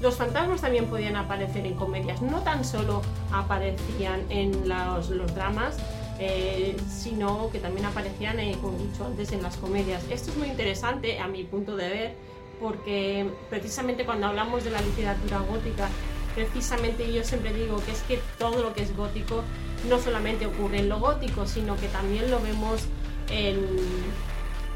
Los 0.00 0.16
fantasmas 0.16 0.60
también 0.60 0.86
podían 0.86 1.16
aparecer 1.16 1.66
en 1.66 1.74
comedias, 1.74 2.22
no 2.22 2.40
tan 2.40 2.64
solo 2.64 3.02
aparecían 3.32 4.22
en 4.30 4.68
los 4.68 5.34
dramas, 5.34 5.76
eh, 6.18 6.76
sino 6.88 7.50
que 7.50 7.58
también 7.58 7.86
aparecían, 7.86 8.38
eh, 8.40 8.56
como 8.60 8.78
he 8.78 8.82
dicho 8.82 9.04
antes, 9.04 9.32
en 9.32 9.42
las 9.42 9.56
comedias. 9.56 10.02
Esto 10.10 10.30
es 10.30 10.36
muy 10.36 10.48
interesante 10.48 11.18
a 11.18 11.28
mi 11.28 11.44
punto 11.44 11.76
de 11.76 11.88
ver, 11.88 12.14
porque 12.60 13.28
precisamente 13.50 14.04
cuando 14.04 14.28
hablamos 14.28 14.64
de 14.64 14.70
la 14.70 14.80
literatura 14.80 15.40
gótica 15.40 15.88
precisamente 16.34 17.12
yo 17.12 17.22
siempre 17.24 17.52
digo 17.52 17.80
que 17.84 17.92
es 17.92 18.02
que 18.02 18.20
todo 18.38 18.62
lo 18.62 18.74
que 18.74 18.82
es 18.82 18.96
gótico 18.96 19.42
no 19.88 20.00
solamente 20.00 20.46
ocurre 20.46 20.80
en 20.80 20.88
lo 20.88 20.98
gótico, 20.98 21.46
sino 21.46 21.76
que 21.76 21.88
también 21.88 22.30
lo 22.30 22.40
vemos 22.40 22.82
en, 23.30 23.66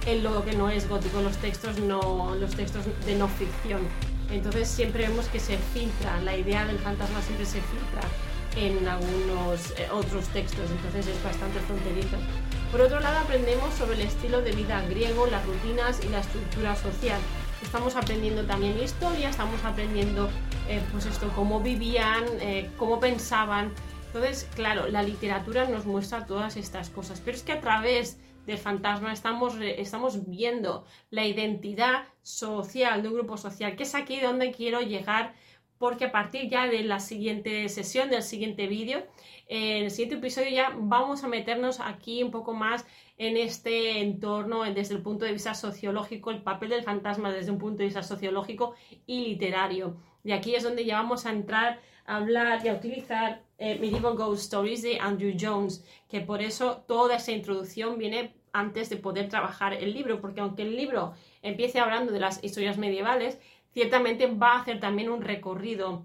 en 0.07 0.22
lo 0.22 0.44
que 0.44 0.53
no 0.53 0.70
es 0.70 0.88
gótico, 0.88 1.20
los 1.20 1.37
textos, 1.38 1.79
no, 1.79 2.35
los 2.35 2.55
textos 2.55 2.85
de 3.07 3.14
no 3.16 3.29
ficción. 3.29 3.81
Entonces 4.31 4.68
siempre 4.68 5.09
vemos 5.09 5.27
que 5.27 5.40
se 5.40 5.57
filtra, 5.57 6.20
la 6.20 6.37
idea 6.37 6.66
del 6.66 6.79
fantasma 6.79 7.22
siempre 7.22 7.46
se 7.46 7.61
filtra 7.61 8.03
en 8.59 8.88
algunos 8.88 9.71
eh, 9.79 9.88
otros 9.92 10.27
textos, 10.29 10.71
entonces 10.71 11.07
es 11.07 11.23
bastante 11.23 11.61
fronterizo. 11.61 12.16
Por 12.73 12.81
otro 12.81 13.01
lado, 13.01 13.18
aprendemos 13.18 13.73
sobre 13.75 13.94
el 13.94 14.03
estilo 14.03 14.42
de 14.42 14.53
vida 14.53 14.83
griego, 14.88 15.27
las 15.27 15.44
rutinas 15.47 16.05
y 16.05 16.09
la 16.09 16.21
estructura 16.21 16.75
social. 16.77 17.21
Estamos 17.62 17.97
aprendiendo 17.97 18.44
también 18.44 18.79
historia, 18.79 19.31
estamos 19.31 19.64
aprendiendo 19.64 20.29
eh, 20.68 20.83
pues 20.92 21.07
esto, 21.07 21.31
cómo 21.35 21.61
vivían, 21.61 22.25
eh, 22.40 22.71
cómo 22.77 23.01
pensaban. 23.01 23.73
Entonces, 24.07 24.49
claro, 24.55 24.88
la 24.88 25.03
literatura 25.03 25.66
nos 25.66 25.87
muestra 25.87 26.27
todas 26.27 26.57
estas 26.57 26.90
cosas, 26.90 27.21
pero 27.25 27.37
es 27.37 27.42
que 27.42 27.53
a 27.53 27.61
través 27.61 28.18
del 28.47 28.59
fantasma 28.59 29.12
estamos, 29.12 29.57
estamos 29.61 30.27
viendo 30.27 30.85
la 31.11 31.27
identidad 31.27 32.05
social 32.23 33.03
de 33.03 33.09
un 33.09 33.14
grupo 33.14 33.37
social, 33.37 33.77
que 33.77 33.83
es 33.83 33.94
aquí 33.94 34.21
donde 34.21 34.53
quiero 34.53 34.81
llegar, 34.81 35.35
porque 35.79 36.07
a 36.07 36.12
partir 36.12 36.49
ya 36.49 36.67
de 36.67 36.83
la 36.83 37.01
siguiente 37.01 37.69
sesión, 37.69 38.11
del 38.11 38.23
siguiente 38.23 38.67
vídeo, 38.67 39.05
en 39.47 39.85
el 39.85 39.91
siguiente 39.91 40.17
episodio 40.17 40.51
ya 40.51 40.75
vamos 40.77 41.25
a 41.25 41.29
meternos 41.29 41.81
aquí 41.81 42.23
un 42.23 42.31
poco 42.31 42.53
más 42.53 42.87
en 43.17 43.37
este 43.37 44.01
entorno 44.01 44.62
desde 44.64 44.95
el 44.95 45.03
punto 45.03 45.25
de 45.25 45.33
vista 45.33 45.55
sociológico, 45.55 46.31
el 46.31 46.43
papel 46.43 46.71
del 46.71 46.85
fantasma 46.85 47.33
desde 47.33 47.51
un 47.51 47.59
punto 47.59 47.79
de 47.79 47.87
vista 47.87 48.03
sociológico 48.03 48.75
y 49.07 49.27
literario. 49.27 49.97
Y 50.25 50.33
aquí 50.33 50.55
es 50.55 50.62
donde 50.62 50.85
ya 50.85 50.97
vamos 50.97 51.27
a 51.27 51.31
entrar 51.31 51.81
a 52.05 52.17
hablar 52.17 52.64
y 52.64 52.69
a 52.69 52.75
utilizar 52.75 53.43
eh, 53.59 53.79
Medieval 53.79 54.17
Ghost 54.17 54.45
Stories 54.45 54.83
de 54.83 54.99
Andrew 54.99 55.35
Jones, 55.38 55.85
que 56.09 56.21
por 56.21 56.43
eso 56.43 56.85
toda 56.87 57.17
esa 57.17 57.33
introducción 57.33 57.99
viene 57.99 58.35
antes 58.53 58.88
de 58.88 58.97
poder 58.97 59.29
trabajar 59.29 59.75
el 59.75 59.93
libro, 59.93 60.21
porque 60.21 60.41
aunque 60.41 60.62
el 60.62 60.77
libro 60.77 61.14
empiece 61.43 61.81
hablando 61.81 62.12
de 62.12 62.21
las 62.21 62.43
historias 62.43 62.79
medievales, 62.79 63.38
ciertamente 63.73 64.27
va 64.27 64.55
a 64.55 64.61
hacer 64.61 64.81
también 64.81 65.11
un 65.11 65.23
recorrido 65.23 66.05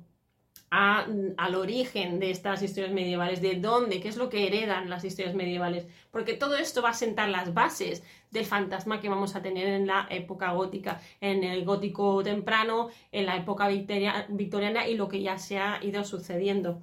al 0.76 1.54
origen 1.54 2.20
de 2.20 2.32
estas 2.32 2.64
historias 2.64 2.92
medievales, 2.92 3.44
de 3.44 3.58
dónde, 3.58 4.02
qué 4.02 4.08
es 4.08 4.18
lo 4.18 4.30
que 4.30 4.48
heredan 4.48 4.90
las 4.90 5.04
historias 5.04 5.36
medievales, 5.36 5.86
porque 6.10 6.34
todo 6.34 6.58
esto 6.58 6.82
va 6.82 6.90
a 6.90 6.94
sentar 6.96 7.30
las 7.30 7.54
bases 7.54 8.02
del 8.32 8.46
fantasma 8.46 9.00
que 9.00 9.08
vamos 9.08 9.36
a 9.36 9.44
tener 9.44 9.68
en 9.68 9.86
la 9.86 10.08
época 10.10 10.52
gótica, 10.54 11.00
en 11.22 11.44
el 11.44 11.64
gótico 11.64 12.24
temprano, 12.24 12.90
en 13.12 13.28
la 13.28 13.38
época 13.38 13.68
victoriana 13.68 14.88
y 14.88 14.96
lo 14.96 15.08
que 15.10 15.22
ya 15.22 15.38
se 15.38 15.60
ha 15.60 15.78
ido 15.84 16.04
sucediendo. 16.04 16.82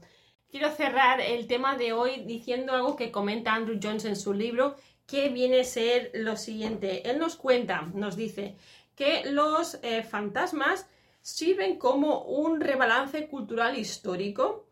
Quiero 0.52 0.70
cerrar 0.70 1.20
el 1.20 1.48
tema 1.48 1.76
de 1.76 1.92
hoy 1.92 2.22
diciendo 2.26 2.72
algo 2.72 2.94
que 2.94 3.10
comenta 3.10 3.54
Andrew 3.54 3.80
Jones 3.82 4.04
en 4.04 4.14
su 4.14 4.32
libro, 4.32 4.76
que 5.06 5.30
viene 5.30 5.62
a 5.62 5.64
ser 5.64 6.12
lo 6.14 6.36
siguiente. 6.36 7.10
Él 7.10 7.18
nos 7.18 7.34
cuenta, 7.34 7.90
nos 7.92 8.14
dice 8.14 8.54
que 9.00 9.24
los 9.24 9.78
eh, 9.82 10.02
fantasmas 10.02 10.86
sirven 11.22 11.78
como 11.78 12.20
un 12.24 12.60
rebalance 12.60 13.28
cultural 13.28 13.78
histórico 13.78 14.66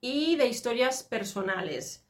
y 0.00 0.34
de 0.34 0.48
historias 0.48 1.04
personales, 1.04 2.04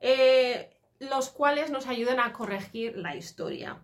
eh, 0.00 0.68
los 0.98 1.30
cuales 1.30 1.70
nos 1.70 1.86
ayudan 1.86 2.20
a 2.20 2.34
corregir 2.34 2.98
la 2.98 3.16
historia. 3.16 3.78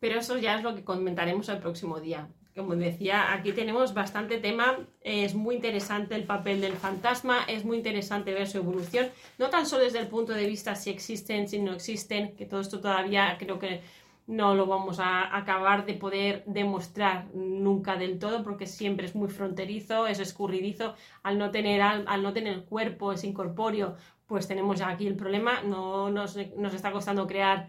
Pero 0.00 0.18
eso 0.18 0.36
ya 0.36 0.56
es 0.56 0.64
lo 0.64 0.74
que 0.74 0.82
comentaremos 0.82 1.48
el 1.48 1.58
próximo 1.58 2.00
día. 2.00 2.26
Como 2.56 2.74
decía, 2.74 3.32
aquí 3.32 3.52
tenemos 3.52 3.94
bastante 3.94 4.38
tema, 4.38 4.76
es 5.00 5.36
muy 5.36 5.54
interesante 5.54 6.16
el 6.16 6.24
papel 6.24 6.60
del 6.60 6.74
fantasma, 6.74 7.44
es 7.46 7.64
muy 7.64 7.76
interesante 7.76 8.34
ver 8.34 8.48
su 8.48 8.58
evolución, 8.58 9.10
no 9.38 9.48
tan 9.48 9.64
solo 9.64 9.84
desde 9.84 10.00
el 10.00 10.08
punto 10.08 10.32
de 10.32 10.46
vista 10.46 10.74
si 10.74 10.90
existen, 10.90 11.48
si 11.48 11.60
no 11.60 11.72
existen, 11.72 12.34
que 12.34 12.46
todo 12.46 12.60
esto 12.60 12.80
todavía 12.80 13.36
creo 13.38 13.60
que 13.60 13.80
no 14.26 14.54
lo 14.54 14.66
vamos 14.66 15.00
a 15.00 15.36
acabar 15.36 15.84
de 15.84 15.94
poder 15.94 16.44
demostrar 16.46 17.26
nunca 17.34 17.96
del 17.96 18.18
todo 18.18 18.42
porque 18.42 18.66
siempre 18.66 19.06
es 19.06 19.14
muy 19.14 19.28
fronterizo, 19.28 20.06
es 20.06 20.18
escurridizo, 20.18 20.94
al 21.22 21.38
no 21.38 21.50
tener, 21.50 21.82
al, 21.82 22.22
no 22.22 22.32
tener 22.32 22.64
cuerpo, 22.64 23.12
es 23.12 23.24
incorpóreo, 23.24 23.96
pues 24.26 24.48
tenemos 24.48 24.80
aquí 24.80 25.06
el 25.06 25.16
problema, 25.16 25.62
no 25.62 26.10
nos, 26.10 26.36
nos 26.56 26.74
está 26.74 26.90
costando 26.90 27.26
crear 27.26 27.68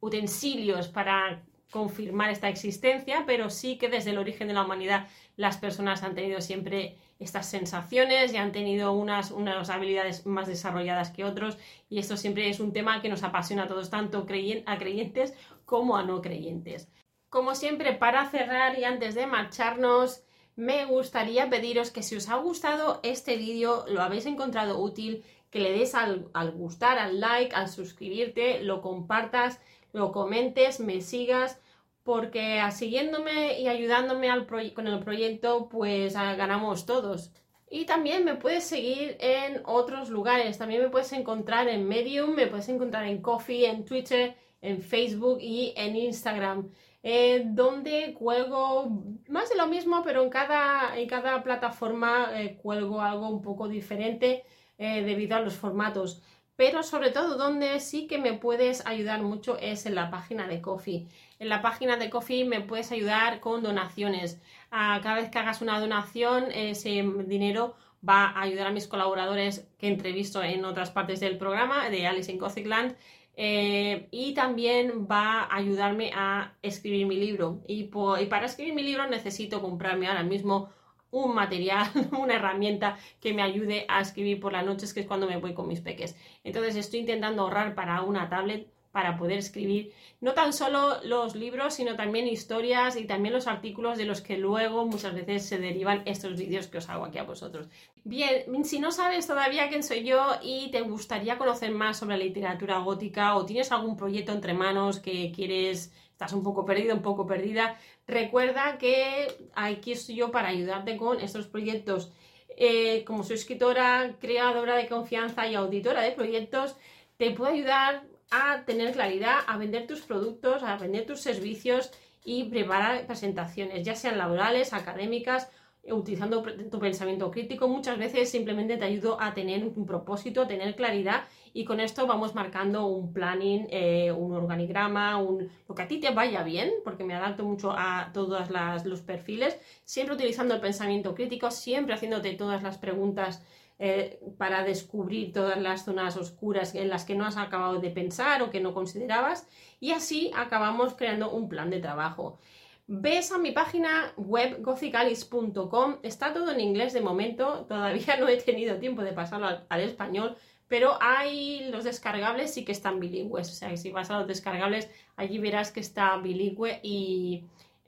utensilios 0.00 0.88
para 0.88 1.42
confirmar 1.70 2.30
esta 2.30 2.48
existencia, 2.48 3.24
pero 3.26 3.50
sí 3.50 3.76
que 3.76 3.88
desde 3.88 4.10
el 4.10 4.18
origen 4.18 4.48
de 4.48 4.54
la 4.54 4.64
humanidad 4.64 5.08
las 5.36 5.56
personas 5.56 6.02
han 6.02 6.14
tenido 6.14 6.40
siempre 6.40 6.96
estas 7.18 7.48
sensaciones 7.48 8.32
y 8.32 8.36
han 8.36 8.52
tenido 8.52 8.92
unas, 8.92 9.30
unas 9.30 9.70
habilidades 9.70 10.26
más 10.26 10.46
desarrolladas 10.46 11.10
que 11.10 11.24
otros. 11.24 11.56
Y 11.88 11.98
esto 11.98 12.16
siempre 12.16 12.48
es 12.48 12.60
un 12.60 12.72
tema 12.72 13.00
que 13.00 13.08
nos 13.08 13.22
apasiona 13.22 13.64
a 13.64 13.68
todos, 13.68 13.90
tanto 13.90 14.18
a 14.18 14.78
creyentes 14.78 15.34
como 15.66 15.98
a 15.98 16.02
no 16.02 16.22
creyentes. 16.22 16.88
Como 17.28 17.54
siempre, 17.54 17.92
para 17.92 18.30
cerrar 18.30 18.78
y 18.78 18.84
antes 18.84 19.14
de 19.14 19.26
marcharnos, 19.26 20.22
me 20.54 20.86
gustaría 20.86 21.50
pediros 21.50 21.90
que 21.90 22.02
si 22.02 22.16
os 22.16 22.30
ha 22.30 22.36
gustado 22.36 23.00
este 23.02 23.36
vídeo, 23.36 23.84
lo 23.88 24.00
habéis 24.00 24.24
encontrado 24.24 24.78
útil, 24.80 25.22
que 25.50 25.60
le 25.60 25.72
des 25.72 25.94
al, 25.94 26.30
gustar, 26.54 26.98
al 26.98 27.20
like, 27.20 27.54
al 27.54 27.68
suscribirte, 27.68 28.62
lo 28.62 28.80
compartas, 28.80 29.60
lo 29.92 30.12
comentes, 30.12 30.80
me 30.80 31.02
sigas, 31.02 31.60
porque 32.04 32.62
siguiéndome 32.72 33.60
y 33.60 33.68
ayudándome 33.68 34.28
con 34.72 34.86
el 34.86 35.00
proyecto, 35.00 35.68
pues 35.68 36.14
ganamos 36.14 36.86
todos. 36.86 37.32
Y 37.68 37.84
también 37.84 38.24
me 38.24 38.36
puedes 38.36 38.64
seguir 38.64 39.16
en 39.18 39.60
otros 39.64 40.08
lugares, 40.08 40.56
también 40.56 40.82
me 40.82 40.88
puedes 40.88 41.12
encontrar 41.12 41.68
en 41.68 41.86
Medium, 41.86 42.30
me 42.30 42.46
puedes 42.46 42.68
encontrar 42.68 43.06
en 43.06 43.20
Coffee, 43.20 43.68
en 43.68 43.84
Twitter, 43.84 44.36
en 44.66 44.82
Facebook 44.82 45.38
y 45.40 45.72
en 45.76 45.96
Instagram, 45.96 46.68
eh, 47.02 47.44
donde 47.46 48.14
cuelgo 48.18 48.90
más 49.28 49.48
de 49.48 49.56
lo 49.56 49.68
mismo, 49.68 50.02
pero 50.04 50.24
en 50.24 50.28
cada, 50.28 50.98
en 50.98 51.08
cada 51.08 51.42
plataforma 51.44 52.30
eh, 52.34 52.58
cuelgo 52.60 53.00
algo 53.00 53.28
un 53.28 53.42
poco 53.42 53.68
diferente 53.68 54.44
eh, 54.76 55.02
debido 55.04 55.36
a 55.36 55.40
los 55.40 55.54
formatos. 55.54 56.20
Pero 56.56 56.82
sobre 56.82 57.10
todo 57.10 57.36
donde 57.36 57.78
sí 57.80 58.06
que 58.08 58.18
me 58.18 58.32
puedes 58.32 58.84
ayudar 58.86 59.22
mucho 59.22 59.56
es 59.58 59.86
en 59.86 59.94
la 59.94 60.10
página 60.10 60.48
de 60.48 60.60
Coffee. 60.60 61.06
En 61.38 61.48
la 61.48 61.62
página 61.62 61.96
de 61.96 62.10
Coffee 62.10 62.44
me 62.44 62.62
puedes 62.62 62.90
ayudar 62.90 63.40
con 63.40 63.62
donaciones. 63.62 64.40
Cada 64.70 65.14
vez 65.14 65.30
que 65.30 65.38
hagas 65.38 65.60
una 65.60 65.78
donación, 65.78 66.50
ese 66.50 67.04
dinero 67.26 67.76
va 68.06 68.30
a 68.30 68.42
ayudar 68.42 68.68
a 68.68 68.72
mis 68.72 68.88
colaboradores 68.88 69.68
que 69.78 69.88
entrevisto 69.88 70.42
en 70.42 70.64
otras 70.64 70.90
partes 70.90 71.20
del 71.20 71.36
programa 71.36 71.90
de 71.90 72.06
Alice 72.06 72.32
in 72.32 72.38
Gothicland 72.38 72.96
eh, 73.36 74.08
y 74.10 74.32
también 74.32 75.06
va 75.10 75.42
a 75.42 75.56
ayudarme 75.56 76.10
a 76.14 76.54
escribir 76.62 77.06
mi 77.06 77.16
libro. 77.16 77.62
Y, 77.68 77.84
para 77.84 78.46
escribir 78.46 78.74
mi 78.74 78.82
libro 78.82 79.06
necesito 79.08 79.60
comprarme 79.60 80.08
ahora 80.08 80.22
mismo 80.22 80.70
un 81.10 81.34
material, 81.34 81.86
una 82.18 82.34
herramienta 82.34 82.98
que 83.20 83.34
me 83.34 83.42
ayude 83.42 83.84
a 83.88 84.00
escribir 84.00 84.40
por 84.40 84.52
las 84.52 84.64
noches, 84.64 84.94
que 84.94 85.00
es 85.00 85.06
cuando 85.06 85.28
me 85.28 85.36
voy 85.36 85.54
con 85.54 85.68
mis 85.68 85.80
peques. 85.80 86.16
Entonces 86.44 86.76
estoy 86.76 87.00
intentando 87.00 87.42
ahorrar 87.42 87.74
para 87.74 88.02
una 88.02 88.28
tablet 88.28 88.68
para 88.96 89.18
poder 89.18 89.36
escribir 89.36 89.92
no 90.22 90.32
tan 90.32 90.54
solo 90.54 91.02
los 91.04 91.36
libros, 91.36 91.74
sino 91.74 91.96
también 91.96 92.26
historias 92.26 92.96
y 92.96 93.04
también 93.04 93.34
los 93.34 93.46
artículos 93.46 93.98
de 93.98 94.06
los 94.06 94.22
que 94.22 94.38
luego 94.38 94.86
muchas 94.86 95.12
veces 95.12 95.44
se 95.44 95.58
derivan 95.58 96.00
estos 96.06 96.34
vídeos 96.38 96.66
que 96.68 96.78
os 96.78 96.88
hago 96.88 97.04
aquí 97.04 97.18
a 97.18 97.24
vosotros. 97.24 97.68
Bien, 98.04 98.64
si 98.64 98.78
no 98.78 98.90
sabes 98.92 99.26
todavía 99.26 99.68
quién 99.68 99.82
soy 99.82 100.02
yo 100.02 100.36
y 100.42 100.70
te 100.70 100.80
gustaría 100.80 101.36
conocer 101.36 101.72
más 101.72 101.98
sobre 101.98 102.16
la 102.16 102.24
literatura 102.24 102.78
gótica 102.78 103.36
o 103.36 103.44
tienes 103.44 103.70
algún 103.70 103.98
proyecto 103.98 104.32
entre 104.32 104.54
manos 104.54 104.98
que 104.98 105.30
quieres, 105.30 105.92
estás 106.10 106.32
un 106.32 106.42
poco 106.42 106.64
perdido, 106.64 106.94
un 106.94 107.02
poco 107.02 107.26
perdida, 107.26 107.76
recuerda 108.06 108.78
que 108.78 109.28
aquí 109.54 109.92
estoy 109.92 110.14
yo 110.14 110.30
para 110.30 110.48
ayudarte 110.48 110.96
con 110.96 111.20
estos 111.20 111.48
proyectos. 111.48 112.10
Eh, 112.56 113.04
como 113.04 113.24
soy 113.24 113.36
escritora, 113.36 114.16
creadora 114.18 114.74
de 114.74 114.88
confianza 114.88 115.46
y 115.46 115.54
auditora 115.54 116.00
de 116.00 116.12
proyectos, 116.12 116.76
te 117.18 117.32
puedo 117.32 117.52
ayudar 117.52 118.15
a 118.30 118.64
tener 118.64 118.92
claridad, 118.92 119.38
a 119.46 119.56
vender 119.56 119.86
tus 119.86 120.02
productos, 120.02 120.62
a 120.62 120.76
vender 120.76 121.06
tus 121.06 121.20
servicios 121.20 121.90
y 122.24 122.44
preparar 122.44 123.06
presentaciones, 123.06 123.84
ya 123.84 123.94
sean 123.94 124.18
laborales, 124.18 124.72
académicas, 124.72 125.48
utilizando 125.92 126.42
tu 126.42 126.78
pensamiento 126.78 127.30
crítico. 127.30 127.68
Muchas 127.68 127.98
veces 127.98 128.30
simplemente 128.30 128.76
te 128.76 128.84
ayudo 128.84 129.20
a 129.20 129.34
tener 129.34 129.64
un 129.64 129.86
propósito, 129.86 130.42
a 130.42 130.48
tener 130.48 130.74
claridad 130.74 131.24
y 131.52 131.64
con 131.64 131.80
esto 131.80 132.06
vamos 132.06 132.34
marcando 132.34 132.86
un 132.86 133.12
planning, 133.12 133.66
eh, 133.70 134.12
un 134.12 134.34
organigrama, 134.34 135.18
un, 135.18 135.48
lo 135.68 135.74
que 135.74 135.82
a 135.82 135.88
ti 135.88 135.98
te 136.00 136.10
vaya 136.10 136.42
bien, 136.42 136.70
porque 136.84 137.04
me 137.04 137.14
adapto 137.14 137.44
mucho 137.44 137.72
a 137.72 138.10
todos 138.12 138.50
los 138.84 139.00
perfiles, 139.02 139.58
siempre 139.84 140.16
utilizando 140.16 140.54
el 140.54 140.60
pensamiento 140.60 141.14
crítico, 141.14 141.50
siempre 141.50 141.94
haciéndote 141.94 142.34
todas 142.34 142.62
las 142.62 142.78
preguntas 142.78 143.42
eh, 143.78 144.20
para 144.38 144.64
descubrir 144.64 145.34
todas 145.34 145.60
las 145.60 145.84
zonas 145.84 146.16
oscuras 146.16 146.74
en 146.74 146.88
las 146.88 147.04
que 147.04 147.14
no 147.14 147.26
has 147.26 147.36
acabado 147.36 147.78
de 147.78 147.90
pensar 147.90 148.40
o 148.42 148.50
que 148.50 148.58
no 148.58 148.72
considerabas 148.72 149.46
y 149.80 149.92
así 149.92 150.30
acabamos 150.34 150.94
creando 150.94 151.30
un 151.30 151.50
plan 151.50 151.68
de 151.68 151.80
trabajo. 151.80 152.38
Ves 152.86 153.32
a 153.32 153.38
mi 153.38 153.52
página 153.52 154.14
web 154.16 154.62
gothicalis.com, 154.62 155.96
está 156.02 156.32
todo 156.32 156.52
en 156.52 156.60
inglés 156.60 156.94
de 156.94 157.02
momento, 157.02 157.64
todavía 157.68 158.16
no 158.18 158.28
he 158.28 158.38
tenido 158.38 158.78
tiempo 158.78 159.02
de 159.02 159.12
pasarlo 159.12 159.48
al, 159.68 159.80
español, 159.80 160.36
pero 160.68 160.96
hay 161.00 161.68
los 161.70 161.84
descargables 161.84 162.54
sí 162.54 162.64
que 162.64 162.72
están 162.72 162.98
bilingües, 162.98 163.50
o 163.50 163.52
sea 163.52 163.76
si 163.76 163.90
vas 163.90 164.10
a 164.10 164.20
los 164.20 164.26
descargables 164.26 164.88
allí 165.16 165.38
verás 165.38 165.70
que 165.70 165.80
está 165.80 166.16
bilingüe 166.16 166.80
y 166.82 167.44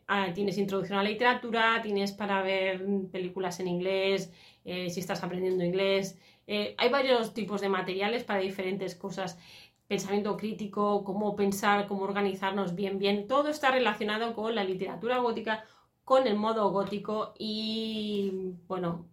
ah, 0.06 0.32
tienes 0.34 0.58
introducción 0.58 0.98
a 0.98 1.02
la 1.02 1.08
literatura, 1.08 1.80
tienes 1.82 2.12
para 2.12 2.42
ver 2.42 2.84
películas 3.10 3.60
en 3.60 3.68
inglés, 3.68 4.32
eh, 4.70 4.90
si 4.90 5.00
estás 5.00 5.22
aprendiendo 5.22 5.64
inglés, 5.64 6.18
eh, 6.46 6.74
hay 6.78 6.88
varios 6.88 7.34
tipos 7.34 7.60
de 7.60 7.68
materiales 7.68 8.24
para 8.24 8.40
diferentes 8.40 8.94
cosas 8.94 9.38
pensamiento 9.88 10.36
crítico, 10.36 11.02
cómo 11.02 11.34
pensar, 11.34 11.86
cómo 11.88 12.04
organizarnos 12.04 12.74
bien, 12.74 12.98
bien. 12.98 13.26
Todo 13.26 13.48
está 13.48 13.70
relacionado 13.70 14.34
con 14.34 14.54
la 14.54 14.62
literatura 14.62 15.18
gótica, 15.18 15.64
con 16.04 16.26
el 16.26 16.36
modo 16.36 16.70
gótico 16.70 17.34
y 17.38 18.52
bueno, 18.68 19.06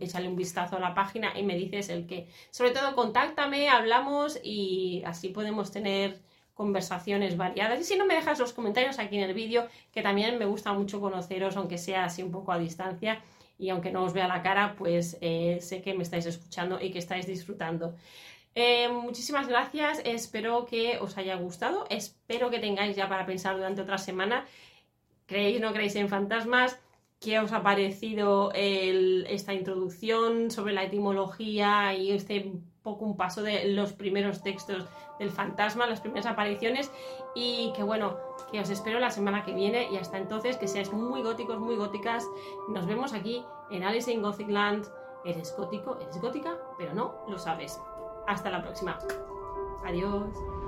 échale 0.00 0.28
un 0.28 0.36
vistazo 0.36 0.76
a 0.76 0.80
la 0.80 0.94
página 0.94 1.38
y 1.38 1.42
me 1.42 1.56
dices 1.56 1.88
el 1.88 2.06
que. 2.06 2.28
Sobre 2.50 2.70
todo, 2.70 2.94
contáctame, 2.94 3.68
hablamos 3.68 4.38
y 4.42 5.02
así 5.06 5.30
podemos 5.30 5.70
tener 5.70 6.20
conversaciones 6.54 7.38
variadas. 7.38 7.80
Y 7.80 7.84
si 7.84 7.96
no, 7.96 8.04
me 8.04 8.14
dejas 8.14 8.38
los 8.38 8.52
comentarios 8.52 8.98
aquí 8.98 9.16
en 9.16 9.22
el 9.22 9.34
vídeo, 9.34 9.66
que 9.92 10.02
también 10.02 10.38
me 10.38 10.44
gusta 10.44 10.74
mucho 10.74 11.00
conoceros, 11.00 11.56
aunque 11.56 11.78
sea 11.78 12.04
así 12.04 12.22
un 12.22 12.30
poco 12.30 12.52
a 12.52 12.58
distancia. 12.58 13.22
Y 13.60 13.68
aunque 13.68 13.92
no 13.92 14.04
os 14.04 14.14
vea 14.14 14.26
la 14.26 14.42
cara, 14.42 14.74
pues 14.76 15.18
eh, 15.20 15.58
sé 15.60 15.82
que 15.82 15.92
me 15.94 16.02
estáis 16.02 16.24
escuchando 16.24 16.80
y 16.80 16.90
que 16.90 16.98
estáis 16.98 17.26
disfrutando. 17.26 17.94
Eh, 18.54 18.88
muchísimas 18.88 19.46
gracias, 19.46 20.00
espero 20.04 20.64
que 20.64 20.98
os 20.98 21.16
haya 21.18 21.36
gustado, 21.36 21.86
espero 21.88 22.50
que 22.50 22.58
tengáis 22.58 22.96
ya 22.96 23.08
para 23.08 23.26
pensar 23.26 23.54
durante 23.56 23.82
otra 23.82 23.98
semana. 23.98 24.46
¿Creéis 25.26 25.58
o 25.58 25.60
no 25.60 25.72
creéis 25.72 25.94
en 25.96 26.08
fantasmas? 26.08 26.80
¿Qué 27.20 27.38
os 27.38 27.52
ha 27.52 27.62
parecido 27.62 28.50
esta 28.54 29.52
introducción 29.52 30.50
sobre 30.50 30.72
la 30.72 30.84
etimología 30.84 31.94
y 31.94 32.12
este 32.12 32.50
poco 32.82 33.04
un 33.04 33.16
paso 33.16 33.42
de 33.42 33.68
los 33.72 33.92
primeros 33.92 34.42
textos 34.42 34.86
del 35.18 35.30
fantasma, 35.30 35.86
las 35.86 36.00
primeras 36.00 36.26
apariciones? 36.26 36.90
Y 37.34 37.72
que 37.74 37.82
bueno, 37.82 38.16
que 38.50 38.60
os 38.60 38.70
espero 38.70 38.98
la 39.00 39.10
semana 39.10 39.44
que 39.44 39.52
viene 39.52 39.88
y 39.90 39.96
hasta 39.96 40.18
entonces 40.18 40.56
que 40.56 40.68
seáis 40.68 40.92
muy 40.92 41.22
góticos, 41.22 41.58
muy 41.58 41.76
góticas. 41.76 42.26
Nos 42.68 42.86
vemos 42.86 43.12
aquí 43.12 43.44
en 43.70 43.84
Alice 43.84 44.10
in 44.10 44.22
Gothic 44.22 44.48
Land. 44.48 44.86
Eres 45.24 45.54
gótico, 45.56 45.98
eres 46.00 46.20
gótica, 46.20 46.58
pero 46.78 46.94
no 46.94 47.24
lo 47.28 47.38
sabes. 47.38 47.80
Hasta 48.26 48.50
la 48.50 48.62
próxima. 48.62 48.98
Adiós. 49.84 50.59